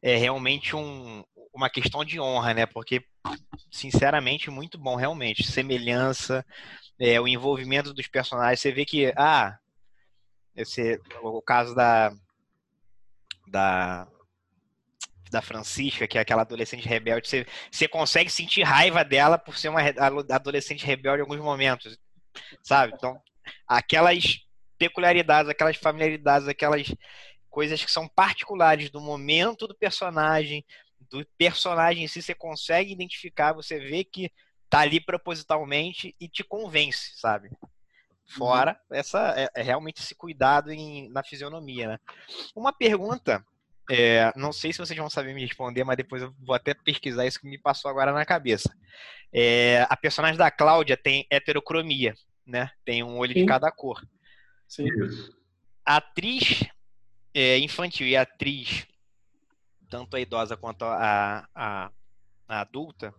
[0.00, 2.66] é realmente um, uma questão de honra, né?
[2.66, 3.04] Porque,
[3.70, 5.44] sinceramente, muito bom, realmente.
[5.44, 6.44] Semelhança,
[6.98, 8.60] é, o envolvimento dos personagens.
[8.60, 9.58] Você vê que, ah,
[10.56, 12.12] esse, o caso da,
[13.46, 14.08] da,
[15.30, 19.68] da Francisca, que é aquela adolescente rebelde, você, você consegue sentir raiva dela por ser
[19.68, 19.80] uma
[20.30, 21.98] adolescente rebelde em alguns momentos,
[22.62, 22.94] sabe?
[22.96, 23.20] Então,
[23.66, 24.40] aquelas
[24.78, 26.92] peculiaridades, aquelas familiaridades, aquelas
[27.48, 30.64] coisas que são particulares do momento do personagem,
[31.10, 34.32] do personagem em si, você consegue identificar, você vê que
[34.70, 37.50] tá ali propositalmente e te convence, sabe?
[38.26, 38.96] Fora uhum.
[38.96, 42.00] essa é, é, realmente esse cuidado em, na fisionomia, né?
[42.56, 43.44] Uma pergunta,
[43.90, 47.26] é, não sei se vocês vão saber me responder, mas depois eu vou até pesquisar
[47.26, 48.74] isso que me passou agora na cabeça.
[49.30, 52.14] É, a personagem da Cláudia tem heterocromia,
[52.46, 52.70] né?
[52.84, 53.40] Tem um olho Sim.
[53.40, 54.04] de cada cor.
[54.68, 54.86] Sim.
[55.84, 56.64] A atriz
[57.34, 58.86] é, infantil e a atriz,
[59.88, 61.90] tanto a idosa quanto a, a,
[62.48, 63.14] a adulta,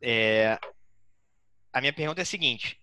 [0.00, 0.58] é,
[1.72, 2.78] a minha pergunta é a seguinte: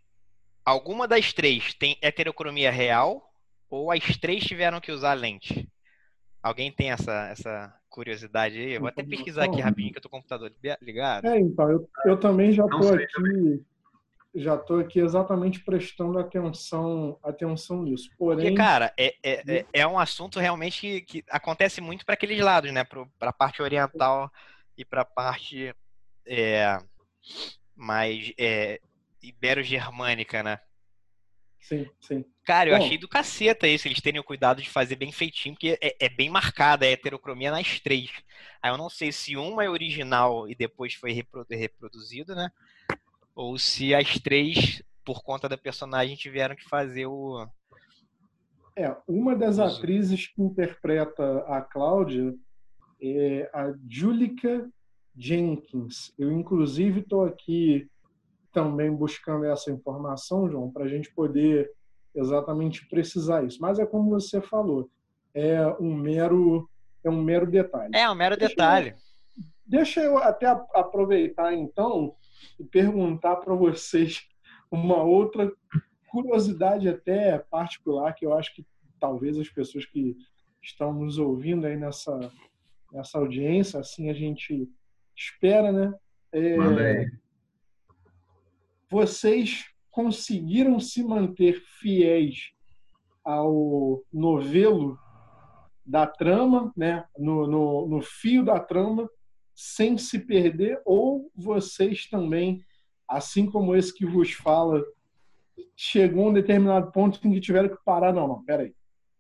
[0.66, 3.32] alguma das três tem heterocromia real
[3.70, 5.70] ou as três tiveram que usar lente?
[6.44, 8.74] Alguém tem essa, essa curiosidade aí?
[8.74, 11.26] Eu vou até pesquisar aqui rapidinho que eu tô com o computador ligado.
[11.26, 13.64] É, então, eu, eu também já tô aqui
[14.34, 18.10] já estou aqui exatamente prestando atenção, atenção nisso.
[18.18, 22.14] Porém, Porque, cara, é, é, é, é um assunto realmente que, que acontece muito para
[22.14, 22.84] aqueles lados, né?
[22.84, 24.32] Para a parte oriental
[24.78, 25.76] e para a parte
[26.26, 26.78] é,
[27.76, 28.80] mais é,
[29.22, 30.60] ibero-germânica, né?
[31.60, 32.26] Sim, sim.
[32.44, 35.54] Cara, eu Bom, achei do caceta isso, eles terem o cuidado de fazer bem feitinho,
[35.54, 38.10] porque é, é, bem marcada a heterocromia nas três.
[38.62, 42.50] Aí eu não sei se uma é original e depois foi reproduzido, né?
[43.36, 47.48] Ou se as três, por conta da personagem, tiveram que fazer o.
[48.76, 52.34] É, uma das atrizes que interpreta a Cláudia
[53.02, 54.70] é a Julica
[55.16, 56.14] Jenkins.
[56.18, 57.90] Eu, inclusive, estou aqui
[58.54, 61.72] também buscando essa informação, João, para a gente poder
[62.14, 63.60] exatamente precisar isso.
[63.62, 64.90] Mas é como você falou,
[65.34, 66.70] é um mero
[67.04, 67.96] é um mero detalhe.
[67.96, 68.90] É um mero deixa detalhe.
[68.90, 72.16] Eu, deixa eu até aproveitar então
[72.60, 74.28] e perguntar para vocês
[74.70, 75.52] uma outra
[76.10, 78.66] curiosidade até particular que eu acho que
[79.00, 80.16] talvez as pessoas que
[80.62, 82.32] estão nos ouvindo aí nessa
[82.92, 84.70] nessa audiência, assim a gente
[85.16, 85.94] espera, né?
[86.34, 87.06] É,
[88.90, 92.52] vocês conseguiram se manter fiéis
[93.24, 94.98] ao novelo
[95.86, 97.06] da trama, né?
[97.18, 99.10] no, no, no fio da trama,
[99.62, 102.66] sem se perder, ou vocês também,
[103.08, 104.84] assim como esse que vos fala,
[105.78, 108.74] chegou a um determinado ponto em que tiveram que parar, não, não, peraí,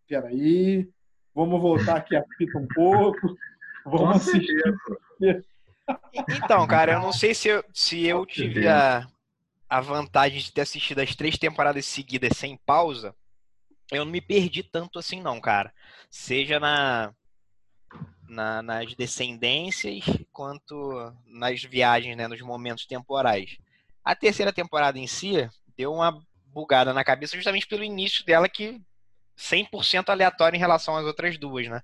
[0.07, 0.89] peraí,
[1.35, 3.37] vamos voltar aqui a fita um pouco,
[3.85, 4.63] vamos assistir.
[6.43, 9.07] Então, cara, eu não sei se eu, se eu tive a,
[9.69, 13.15] a vantagem de ter assistido as três temporadas seguidas sem pausa,
[13.91, 15.71] eu não me perdi tanto assim, não, cara.
[16.09, 17.13] Seja na,
[18.31, 23.57] na, nas descendências quanto nas viagens, né, nos momentos temporais.
[24.03, 28.81] A terceira temporada em si deu uma bugada na cabeça justamente pelo início dela que
[29.37, 31.81] 100% aleatório em relação às outras duas, né?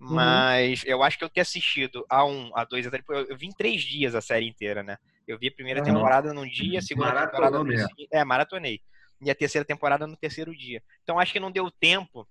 [0.00, 0.14] Uhum.
[0.14, 3.46] Mas eu acho que eu ter assistido a um, a dois, a três, eu vi
[3.46, 4.98] em três dias a série inteira, né?
[5.28, 5.86] Eu vi a primeira uhum.
[5.86, 7.86] temporada num dia, a segunda temporada no dia.
[8.10, 8.80] É, maratonei.
[9.20, 10.82] E a terceira temporada no terceiro dia.
[11.04, 12.26] Então acho que não deu tempo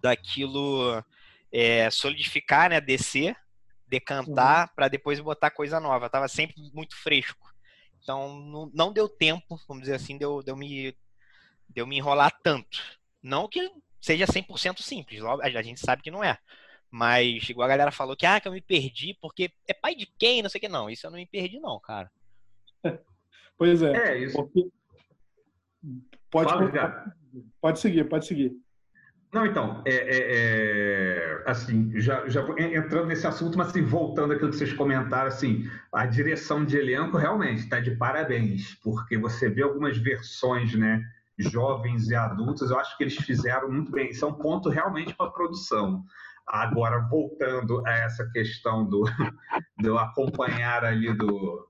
[0.00, 1.02] daquilo
[1.54, 2.80] é, solidificar, né?
[2.80, 3.36] Descer,
[3.86, 4.74] decantar, uhum.
[4.74, 6.10] para depois botar coisa nova.
[6.10, 7.54] Tava sempre muito fresco.
[8.02, 10.94] Então não, não deu tempo, vamos dizer assim, deu, deu, me,
[11.68, 12.78] deu me enrolar tanto.
[13.22, 16.36] Não que seja 100% simples, a gente sabe que não é.
[16.90, 20.06] Mas, igual a galera falou que, ah, que eu me perdi porque é pai de
[20.18, 20.68] quem, não sei o que.
[20.68, 22.10] Não, isso eu não me perdi, não, cara.
[23.56, 23.92] Pois é.
[23.92, 24.34] É isso.
[24.36, 24.68] Porque...
[26.28, 27.14] Pode, Fala,
[27.60, 28.52] pode seguir, pode seguir.
[29.34, 31.13] Não, então, é, é, é,
[31.46, 36.06] assim, já, já entrando nesse assunto, mas assim, voltando àquilo que vocês comentaram, assim, a
[36.06, 41.02] direção de elenco realmente está de parabéns, porque você vê algumas versões, né,
[41.38, 44.10] jovens e adultos, eu acho que eles fizeram muito bem.
[44.10, 46.04] Isso é um ponto realmente para a produção.
[46.46, 49.04] Agora, voltando a essa questão do,
[49.80, 51.68] do acompanhar ali do,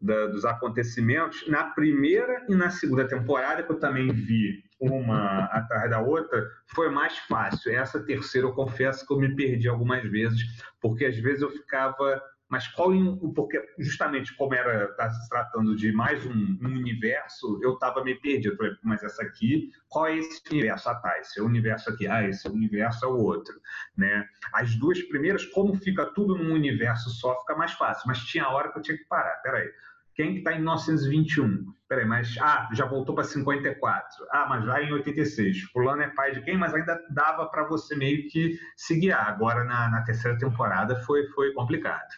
[0.00, 5.90] da, dos acontecimentos, na primeira e na segunda temporada, que eu também vi uma atrás
[5.90, 7.72] da outra, foi mais fácil.
[7.72, 10.42] Essa terceira, eu confesso que eu me perdi algumas vezes,
[10.80, 12.90] porque às vezes eu ficava mas qual
[13.34, 18.20] porque justamente como era tá se tratando de mais um, um universo, eu estava meio
[18.20, 18.56] perdido.
[18.82, 20.88] Mas essa aqui, qual é esse universo?
[20.88, 22.06] Ah, tá, esse é o universo aqui.
[22.06, 23.60] Ah, esse universo é o outro,
[23.96, 24.28] né?
[24.52, 28.04] As duas primeiras, como fica tudo num universo só, fica mais fácil.
[28.06, 29.36] Mas tinha hora que eu tinha que parar.
[29.42, 29.68] Peraí,
[30.16, 31.66] quem que está em 1921?
[31.86, 34.26] Peraí, mas ah, já voltou para 54.
[34.32, 35.60] Ah, mas já em 86.
[35.72, 36.56] Fulano é pai de quem?
[36.56, 39.28] Mas ainda dava para você meio que se guiar.
[39.28, 42.08] Agora na, na terceira temporada foi foi complicado.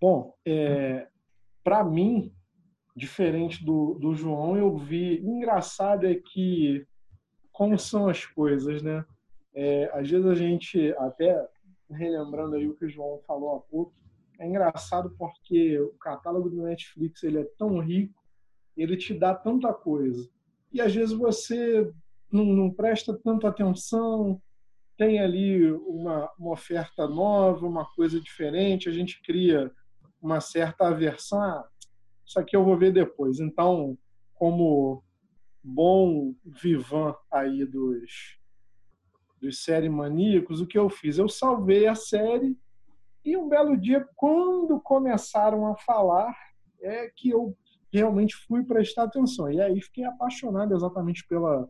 [0.00, 1.06] Bom, é,
[1.62, 2.32] para mim,
[2.96, 5.20] diferente do, do João, eu vi.
[5.20, 6.86] Engraçado é que,
[7.52, 9.04] como são as coisas, né?
[9.54, 11.46] É, às vezes a gente, até
[11.90, 13.92] relembrando aí o que o João falou há pouco,
[14.40, 18.18] é engraçado porque o catálogo do Netflix ele é tão rico,
[18.74, 20.28] ele te dá tanta coisa.
[20.72, 21.92] E às vezes você
[22.32, 24.40] não, não presta tanta atenção,
[24.96, 29.70] tem ali uma, uma oferta nova, uma coisa diferente, a gente cria
[30.22, 31.38] uma certa aversão.
[31.38, 31.68] Ah,
[32.26, 33.40] isso aqui eu vou ver depois.
[33.40, 33.98] Então,
[34.34, 35.04] como
[35.62, 38.38] bom vivan aí dos,
[39.38, 41.18] dos série maníacos, o que eu fiz?
[41.18, 42.56] Eu salvei a série
[43.24, 46.34] e um belo dia, quando começaram a falar,
[46.80, 47.56] é que eu
[47.92, 49.50] realmente fui prestar atenção.
[49.50, 51.68] E aí fiquei apaixonado exatamente pela,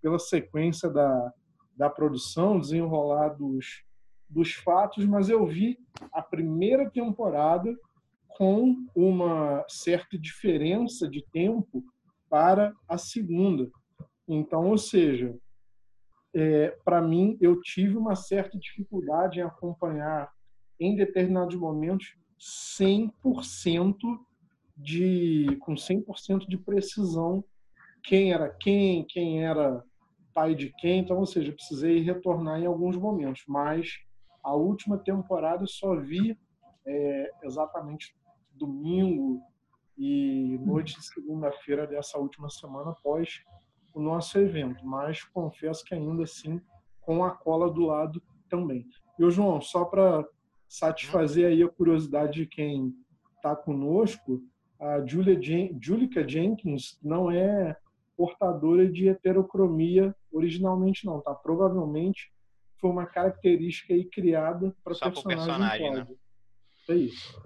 [0.00, 1.32] pela sequência da,
[1.76, 3.84] da produção, desenrolar dos,
[4.28, 5.78] dos fatos, mas eu vi
[6.12, 7.74] a primeira temporada
[8.28, 11.84] com uma certa diferença de tempo
[12.28, 13.70] para a segunda.
[14.26, 15.36] Então, ou seja,
[16.34, 20.30] é, para mim, eu tive uma certa dificuldade em acompanhar,
[20.80, 23.96] em determinados momentos, 100%
[24.76, 27.44] de, com 100% de precisão
[28.02, 29.82] quem era quem, quem era
[30.32, 31.00] pai de quem.
[31.00, 33.42] Então, ou seja, precisei retornar em alguns momentos.
[33.46, 33.98] Mas
[34.42, 36.38] a última temporada só vi
[36.86, 38.16] é, exatamente
[38.52, 39.42] domingo
[39.96, 43.42] e noite de segunda-feira dessa última semana após
[43.92, 46.60] o nosso evento, mas confesso que ainda assim
[47.00, 48.86] com a cola do lado também.
[49.18, 50.24] E o João, só para
[50.68, 52.94] satisfazer aí a curiosidade de quem
[53.36, 54.42] está conosco,
[54.78, 57.76] a Julia Jen Julica Jenkins não é
[58.16, 61.34] portadora de heterocromia originalmente não, tá?
[61.34, 62.32] Provavelmente
[62.80, 66.06] foi uma característica aí criada para personagem, personagem né?
[66.88, 67.40] É isso.